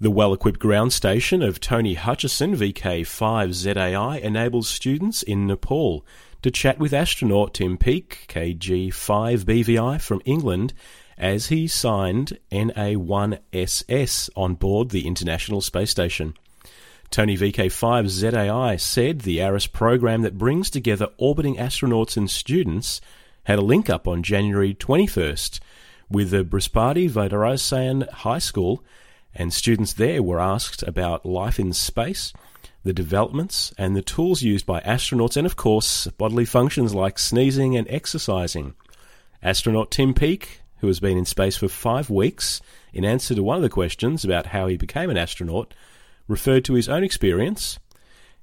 The 0.00 0.10
well 0.10 0.34
equipped 0.34 0.58
ground 0.58 0.92
station 0.92 1.40
of 1.40 1.60
Tony 1.60 1.94
Hutchison 1.94 2.56
VK5ZAI 2.56 4.20
enables 4.20 4.68
students 4.68 5.22
in 5.22 5.46
Nepal 5.46 6.04
to 6.44 6.50
chat 6.50 6.78
with 6.78 6.92
astronaut 6.92 7.54
Tim 7.54 7.78
Peake, 7.78 8.26
KG5BVI 8.28 9.98
from 9.98 10.20
England, 10.26 10.74
as 11.16 11.46
he 11.46 11.66
signed 11.66 12.38
NA1SS 12.52 14.28
on 14.36 14.54
board 14.54 14.90
the 14.90 15.06
International 15.06 15.62
Space 15.62 15.90
Station. 15.90 16.36
Tony 17.08 17.38
VK5ZAI 17.38 18.78
said 18.78 19.20
the 19.20 19.40
ARISS 19.40 19.72
program 19.72 20.20
that 20.20 20.36
brings 20.36 20.68
together 20.68 21.08
orbiting 21.16 21.56
astronauts 21.56 22.14
and 22.14 22.30
students 22.30 23.00
had 23.44 23.58
a 23.58 23.62
link 23.62 23.88
up 23.88 24.06
on 24.06 24.22
January 24.22 24.74
21st 24.74 25.60
with 26.10 26.28
the 26.28 26.44
Brihaspati 26.44 27.08
Vidyasadan 27.08 28.06
High 28.10 28.38
School, 28.38 28.84
and 29.34 29.50
students 29.50 29.94
there 29.94 30.22
were 30.22 30.40
asked 30.40 30.82
about 30.82 31.24
life 31.24 31.58
in 31.58 31.72
space 31.72 32.34
the 32.84 32.92
developments 32.92 33.72
and 33.78 33.96
the 33.96 34.02
tools 34.02 34.42
used 34.42 34.66
by 34.66 34.80
astronauts, 34.80 35.36
and 35.36 35.46
of 35.46 35.56
course, 35.56 36.06
bodily 36.18 36.44
functions 36.44 36.94
like 36.94 37.18
sneezing 37.18 37.76
and 37.76 37.88
exercising. 37.90 38.74
Astronaut 39.42 39.90
Tim 39.90 40.14
Peake, 40.14 40.60
who 40.78 40.86
has 40.86 41.00
been 41.00 41.18
in 41.18 41.24
space 41.24 41.56
for 41.56 41.68
five 41.68 42.10
weeks, 42.10 42.60
in 42.92 43.04
answer 43.04 43.34
to 43.34 43.42
one 43.42 43.56
of 43.56 43.62
the 43.62 43.68
questions 43.68 44.24
about 44.24 44.46
how 44.46 44.66
he 44.66 44.76
became 44.76 45.10
an 45.10 45.16
astronaut, 45.16 45.74
referred 46.28 46.64
to 46.66 46.74
his 46.74 46.88
own 46.88 47.02
experience. 47.02 47.78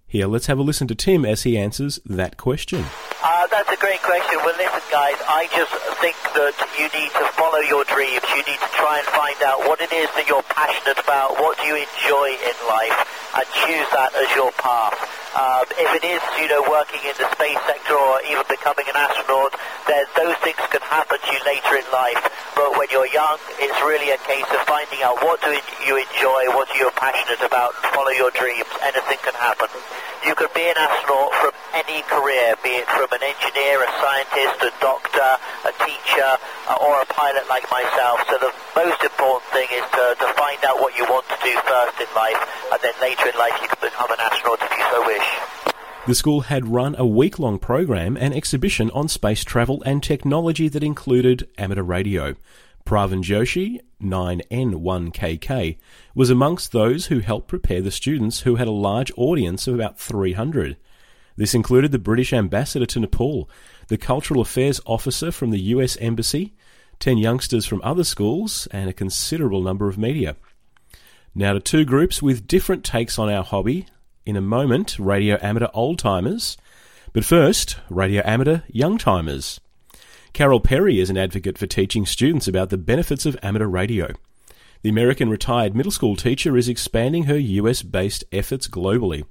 Here, 0.07 0.27
let's 0.27 0.47
have 0.47 0.59
a 0.59 0.61
listen 0.61 0.87
to 0.89 0.95
Tim 0.95 1.23
as 1.23 1.43
he 1.43 1.57
answers 1.57 1.99
that 2.05 2.35
question. 2.35 2.83
Uh, 3.23 3.47
that's 3.47 3.71
a 3.71 3.77
great 3.77 4.01
question. 4.01 4.37
Well, 4.43 4.57
listen, 4.57 4.83
guys, 4.91 5.15
I 5.23 5.47
just 5.55 5.71
think 6.03 6.17
that 6.35 6.51
you 6.75 6.91
need 6.91 7.13
to 7.15 7.25
follow 7.39 7.63
your 7.63 7.85
dreams. 7.85 8.19
You 8.35 8.43
need 8.43 8.59
to 8.59 8.71
try 8.75 8.99
and 8.99 9.07
find 9.07 9.39
out 9.47 9.63
what 9.69 9.79
it 9.79 9.93
is 9.93 10.11
that 10.19 10.27
you're 10.27 10.43
passionate 10.51 10.99
about, 10.99 11.39
what 11.39 11.55
do 11.61 11.63
you 11.63 11.79
enjoy 11.79 12.27
in 12.43 12.57
life, 12.67 12.99
and 13.35 13.45
choose 13.63 13.87
that 13.91 14.11
as 14.15 14.35
your 14.35 14.51
path. 14.53 15.20
Um, 15.31 15.63
if 15.79 15.89
it 15.95 16.03
is, 16.03 16.19
you 16.43 16.51
know, 16.51 16.59
working 16.67 16.99
in 17.07 17.15
the 17.15 17.23
space 17.31 17.55
sector 17.63 17.95
or 17.95 18.19
even 18.27 18.43
becoming 18.51 18.83
an 18.91 18.99
astronaut, 18.99 19.55
then 19.87 20.03
those 20.19 20.35
things 20.43 20.59
can 20.67 20.83
happen 20.83 21.15
to 21.23 21.29
you 21.31 21.39
later 21.47 21.79
in 21.79 21.87
life. 21.87 22.19
But 22.51 22.75
when 22.75 22.91
you're 22.91 23.07
young, 23.07 23.39
it's 23.55 23.79
really 23.79 24.11
a 24.11 24.19
case 24.27 24.47
of 24.51 24.59
finding 24.67 24.99
out 25.07 25.23
what 25.23 25.39
do 25.39 25.55
you 25.87 25.95
enjoy, 25.95 26.51
what 26.51 26.67
are 26.67 26.79
you 26.79 26.91
passionate 26.99 27.39
about, 27.47 27.71
follow 27.95 28.11
your 28.11 28.31
dreams. 28.35 28.67
Anything 28.83 29.23
can 29.23 29.33
happen. 29.39 29.71
You 30.27 30.35
can 30.35 30.51
be 30.53 30.67
an 30.67 30.77
astronaut 30.77 31.31
from 31.39 31.55
any 31.73 32.03
career, 32.05 32.53
be 32.61 32.83
it 32.83 32.87
from 32.91 33.09
an 33.09 33.23
engineer, 33.23 33.81
a 33.81 33.89
scientist, 34.03 34.67
a 34.67 34.71
doctor, 34.83 35.31
a 35.65 35.73
teacher, 35.81 36.31
uh, 36.69 36.77
or 36.77 37.01
a 37.01 37.07
pilot 37.07 37.47
like 37.49 37.65
myself. 37.71 38.21
So 38.29 38.37
the 38.37 38.53
most 38.75 39.01
important 39.01 39.47
thing 39.55 39.71
is 39.73 39.81
to, 39.95 40.03
to 40.19 40.27
find 40.35 40.59
out 40.67 40.77
what 40.83 40.93
you 40.93 41.07
want 41.07 41.25
to 41.31 41.37
do 41.41 41.55
first 41.65 41.97
in 42.03 42.11
life, 42.13 42.37
and 42.69 42.79
then 42.83 42.93
later 43.01 43.31
in 43.31 43.37
life 43.39 43.55
you 43.63 43.71
can 43.71 43.81
become 43.81 44.11
an 44.11 44.21
astronaut 44.21 44.61
if 44.61 44.69
you 44.75 44.85
so 44.93 44.99
wish. 45.07 45.20
The 46.07 46.15
school 46.15 46.41
had 46.41 46.67
run 46.67 46.95
a 46.97 47.05
week 47.05 47.37
long 47.37 47.59
program 47.59 48.17
and 48.17 48.33
exhibition 48.33 48.89
on 48.91 49.07
space 49.07 49.43
travel 49.43 49.83
and 49.85 50.01
technology 50.01 50.67
that 50.67 50.83
included 50.83 51.47
amateur 51.57 51.83
radio. 51.83 52.35
Pravin 52.85 53.21
Joshi, 53.21 53.79
9N1KK, 54.01 55.77
was 56.15 56.29
amongst 56.29 56.71
those 56.71 57.05
who 57.05 57.19
helped 57.19 57.47
prepare 57.47 57.81
the 57.81 57.91
students 57.91 58.41
who 58.41 58.55
had 58.55 58.67
a 58.67 58.71
large 58.71 59.11
audience 59.15 59.67
of 59.67 59.75
about 59.75 59.99
300. 59.99 60.77
This 61.35 61.53
included 61.53 61.91
the 61.91 61.99
British 61.99 62.33
ambassador 62.33 62.85
to 62.87 62.99
Nepal, 62.99 63.49
the 63.87 63.97
cultural 63.97 64.41
affairs 64.41 64.81
officer 64.85 65.31
from 65.31 65.51
the 65.51 65.61
US 65.75 65.97
Embassy, 65.97 66.53
10 66.99 67.17
youngsters 67.17 67.65
from 67.65 67.81
other 67.83 68.03
schools, 68.03 68.67
and 68.71 68.89
a 68.89 68.93
considerable 68.93 69.61
number 69.61 69.87
of 69.87 69.97
media. 69.97 70.35
Now 71.33 71.53
to 71.53 71.59
two 71.59 71.85
groups 71.85 72.21
with 72.21 72.47
different 72.47 72.83
takes 72.83 73.17
on 73.17 73.29
our 73.29 73.43
hobby. 73.43 73.87
In 74.23 74.35
a 74.35 74.41
moment, 74.41 74.99
radio 74.99 75.39
amateur 75.41 75.69
old 75.73 75.97
timers. 75.97 76.55
But 77.11 77.25
first, 77.25 77.77
radio 77.89 78.21
amateur 78.23 78.61
young 78.67 78.99
timers. 78.99 79.59
Carol 80.31 80.59
Perry 80.59 80.99
is 80.99 81.09
an 81.09 81.17
advocate 81.17 81.57
for 81.57 81.65
teaching 81.65 82.05
students 82.05 82.47
about 82.47 82.69
the 82.69 82.77
benefits 82.77 83.25
of 83.25 83.35
amateur 83.41 83.65
radio. 83.65 84.13
The 84.83 84.91
American 84.91 85.29
retired 85.29 85.75
middle 85.75 85.91
school 85.91 86.15
teacher 86.15 86.55
is 86.55 86.69
expanding 86.69 87.23
her 87.23 87.37
US 87.37 87.81
based 87.81 88.23
efforts 88.31 88.67
globally. 88.67 89.25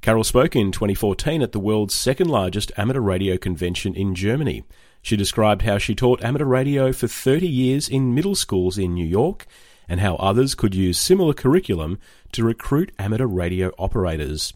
Carol 0.00 0.24
spoke 0.24 0.56
in 0.56 0.72
2014 0.72 1.42
at 1.42 1.52
the 1.52 1.60
world's 1.60 1.94
second 1.94 2.28
largest 2.28 2.72
amateur 2.78 3.00
radio 3.00 3.36
convention 3.36 3.94
in 3.94 4.14
Germany. 4.14 4.64
She 5.02 5.14
described 5.14 5.62
how 5.62 5.76
she 5.76 5.94
taught 5.94 6.24
amateur 6.24 6.46
radio 6.46 6.90
for 6.92 7.06
30 7.06 7.46
years 7.46 7.86
in 7.86 8.14
middle 8.14 8.34
schools 8.34 8.78
in 8.78 8.94
New 8.94 9.06
York 9.06 9.46
and 9.88 10.00
how 10.00 10.16
others 10.16 10.54
could 10.54 10.74
use 10.74 10.98
similar 10.98 11.34
curriculum 11.34 11.98
to 12.32 12.44
recruit 12.44 12.92
amateur 12.98 13.26
radio 13.26 13.72
operators. 13.78 14.52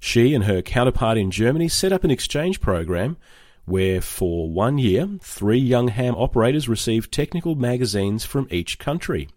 She 0.00 0.34
and 0.34 0.44
her 0.44 0.62
counterpart 0.62 1.16
in 1.16 1.30
Germany 1.30 1.68
set 1.68 1.92
up 1.92 2.04
an 2.04 2.10
exchange 2.10 2.60
program 2.60 3.16
where 3.64 4.00
for 4.00 4.50
one 4.50 4.78
year, 4.78 5.08
three 5.20 5.58
young 5.58 5.88
ham 5.88 6.14
operators 6.16 6.68
received 6.68 7.12
technical 7.12 7.54
magazines 7.54 8.24
from 8.24 8.48
each 8.50 8.78
country. 8.78 9.28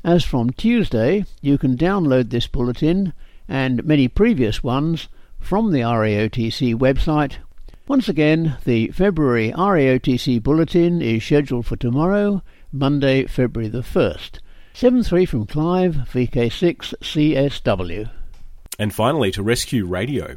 as 0.04 0.24
from 0.24 0.50
Tuesday, 0.50 1.24
you 1.40 1.58
can 1.58 1.76
download 1.76 2.30
this 2.30 2.46
bulletin 2.46 3.12
and 3.52 3.84
many 3.84 4.08
previous 4.08 4.64
ones 4.64 5.08
from 5.38 5.72
the 5.72 5.80
RAOTC 5.80 6.74
website. 6.74 7.34
Once 7.86 8.08
again, 8.08 8.56
the 8.64 8.88
February 8.88 9.52
RAOTC 9.52 10.42
bulletin 10.42 11.02
is 11.02 11.22
scheduled 11.22 11.66
for 11.66 11.76
tomorrow, 11.76 12.42
Monday, 12.72 13.26
February 13.26 13.68
the 13.68 13.82
1st. 13.82 14.38
7-3 14.72 15.28
from 15.28 15.46
Clive, 15.46 15.96
VK6 16.10 16.94
CSW. 17.02 18.10
And 18.78 18.94
finally, 18.94 19.30
to 19.32 19.42
Rescue 19.42 19.84
Radio. 19.84 20.36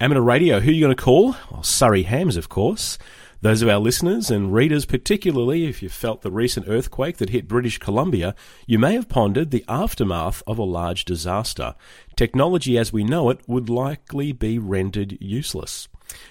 Amateur 0.00 0.22
Radio, 0.22 0.60
who 0.60 0.70
are 0.70 0.72
you 0.72 0.86
going 0.86 0.96
to 0.96 1.02
call? 1.02 1.36
Well, 1.50 1.62
Surrey 1.62 2.04
Hams, 2.04 2.38
of 2.38 2.48
course. 2.48 2.96
Those 3.42 3.60
of 3.60 3.68
our 3.68 3.80
listeners 3.80 4.30
and 4.30 4.54
readers, 4.54 4.84
particularly 4.84 5.66
if 5.66 5.82
you 5.82 5.88
felt 5.88 6.22
the 6.22 6.30
recent 6.30 6.68
earthquake 6.68 7.16
that 7.16 7.30
hit 7.30 7.48
British 7.48 7.76
Columbia, 7.78 8.36
you 8.68 8.78
may 8.78 8.94
have 8.94 9.08
pondered 9.08 9.50
the 9.50 9.64
aftermath 9.66 10.44
of 10.46 10.58
a 10.58 10.62
large 10.62 11.04
disaster. 11.04 11.74
Technology 12.14 12.78
as 12.78 12.92
we 12.92 13.02
know 13.02 13.30
it 13.30 13.40
would 13.48 13.68
likely 13.68 14.30
be 14.30 14.60
rendered 14.60 15.18
useless. 15.20 15.88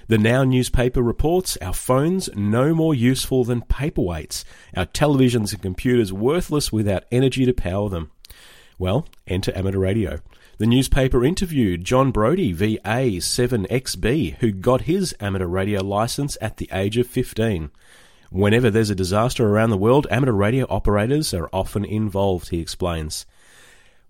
The 0.08 0.18
Now 0.18 0.46
newspaper 0.46 1.02
reports 1.02 1.58
our 1.58 1.74
phones 1.74 2.30
no 2.34 2.74
more 2.74 2.96
useful 2.96 3.44
than 3.44 3.64
paperweights, 3.64 4.46
our 4.74 4.86
televisions 4.86 5.52
and 5.52 5.62
computers 5.62 6.14
worthless 6.14 6.72
without 6.72 7.04
energy 7.12 7.46
to 7.46 7.52
power 7.52 7.90
them. 7.90 8.12
Well, 8.80 9.06
enter 9.28 9.52
amateur 9.54 9.80
radio. 9.80 10.22
The 10.62 10.68
newspaper 10.68 11.26
interviewed 11.26 11.84
John 11.84 12.12
Brody, 12.12 12.54
VA7XB, 12.54 14.36
who 14.42 14.52
got 14.52 14.82
his 14.82 15.16
amateur 15.20 15.48
radio 15.48 15.84
license 15.84 16.38
at 16.40 16.58
the 16.58 16.70
age 16.72 16.98
of 16.98 17.08
15. 17.08 17.72
Whenever 18.30 18.70
there's 18.70 18.92
a 18.92 18.96
disaster 18.96 19.50
around 19.50 19.72
the 19.72 19.76
world, 19.76 20.06
amateur 20.12 20.34
radio 20.34 20.68
operators 20.70 21.34
are 21.34 21.50
often 21.52 21.84
involved, 21.84 22.50
he 22.50 22.60
explains. 22.60 23.26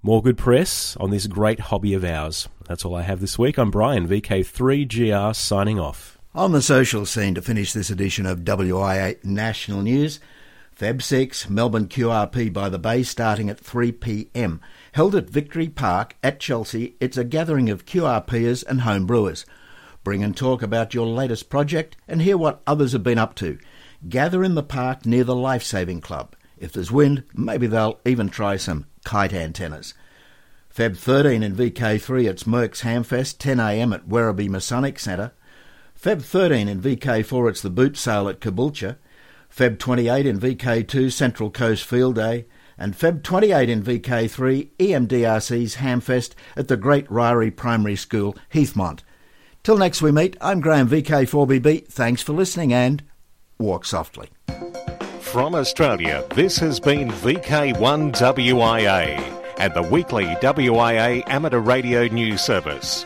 More 0.03 0.21
good 0.21 0.37
press 0.37 0.97
on 0.97 1.09
this 1.09 1.25
great 1.25 1.61
hobby 1.61 1.93
of 1.93 2.03
ours. 2.03 2.49
That's 2.67 2.83
all 2.83 2.95
I 2.95 3.03
have 3.03 3.21
this 3.21 3.39
week. 3.39 3.57
I'm 3.57 3.71
Brian, 3.71 4.05
VK3GR, 4.05 5.33
signing 5.33 5.79
off. 5.79 6.17
On 6.35 6.51
the 6.51 6.61
social 6.61 7.05
scene 7.05 7.33
to 7.35 7.41
finish 7.41 7.71
this 7.71 7.89
edition 7.89 8.25
of 8.25 8.39
WIA 8.39 9.23
National 9.23 9.81
News, 9.83 10.19
Feb 10.77 11.01
6, 11.01 11.49
Melbourne 11.49 11.87
QRP 11.87 12.51
by 12.51 12.67
the 12.67 12.77
Bay 12.77 13.03
starting 13.03 13.49
at 13.49 13.63
3pm. 13.63 14.59
Held 14.93 15.15
at 15.15 15.29
Victory 15.29 15.69
Park 15.69 16.17
at 16.21 16.41
Chelsea, 16.41 16.97
it's 16.99 17.15
a 17.15 17.23
gathering 17.23 17.69
of 17.69 17.85
QRPers 17.85 18.65
and 18.67 18.81
home 18.81 19.05
brewers. 19.05 19.45
Bring 20.03 20.21
and 20.21 20.35
talk 20.35 20.61
about 20.61 20.93
your 20.93 21.07
latest 21.07 21.49
project 21.49 21.95
and 22.09 22.21
hear 22.21 22.37
what 22.37 22.61
others 22.67 22.91
have 22.91 23.03
been 23.03 23.17
up 23.17 23.33
to. 23.35 23.57
Gather 24.09 24.43
in 24.43 24.55
the 24.55 24.63
park 24.63 25.05
near 25.05 25.23
the 25.23 25.35
Life 25.35 25.63
Saving 25.63 26.01
Club. 26.01 26.35
If 26.57 26.73
there's 26.73 26.91
wind, 26.91 27.23
maybe 27.33 27.67
they'll 27.67 28.01
even 28.05 28.27
try 28.27 28.57
some 28.57 28.85
kite 29.05 29.31
antennas. 29.31 29.93
Feb 30.75 30.97
13 30.97 31.41
in 31.41 31.55
VK3 31.55 32.29
it's 32.29 32.43
Merck's 32.43 32.81
Hamfest, 32.81 33.37
10am 33.37 33.93
at 33.93 34.09
Werribee 34.09 34.49
Masonic 34.49 34.99
Centre. 34.99 35.31
Feb 35.97 36.21
13 36.21 36.67
in 36.67 36.81
VK4 36.81 37.49
it's 37.49 37.61
the 37.61 37.69
boot 37.69 37.95
sale 37.95 38.27
at 38.27 38.41
Caboolture. 38.41 38.97
Feb 39.55 39.79
28 39.79 40.25
in 40.25 40.39
VK2 40.39 41.11
Central 41.13 41.49
Coast 41.49 41.85
Field 41.85 42.15
Day. 42.15 42.45
And 42.81 42.97
Feb 42.97 43.21
28 43.21 43.69
in 43.69 43.83
VK3 43.83 44.71
EMDRC's 44.79 45.75
Hamfest 45.75 46.33
at 46.57 46.67
the 46.67 46.77
Great 46.77 47.07
Ryrie 47.09 47.55
Primary 47.55 47.95
School, 47.95 48.35
Heathmont. 48.51 49.01
Till 49.61 49.77
next 49.77 50.01
we 50.01 50.11
meet, 50.11 50.35
I'm 50.41 50.61
Graham 50.61 50.89
VK4BB. 50.89 51.89
Thanks 51.89 52.23
for 52.23 52.33
listening 52.33 52.73
and 52.73 53.03
walk 53.59 53.85
softly. 53.85 54.29
From 55.19 55.53
Australia, 55.53 56.25
this 56.33 56.57
has 56.57 56.79
been 56.79 57.11
VK1WIA 57.11 59.43
and 59.59 59.73
the 59.75 59.83
weekly 59.83 60.25
WIA 60.25 61.21
amateur 61.27 61.59
radio 61.59 62.07
news 62.07 62.41
service. 62.41 63.05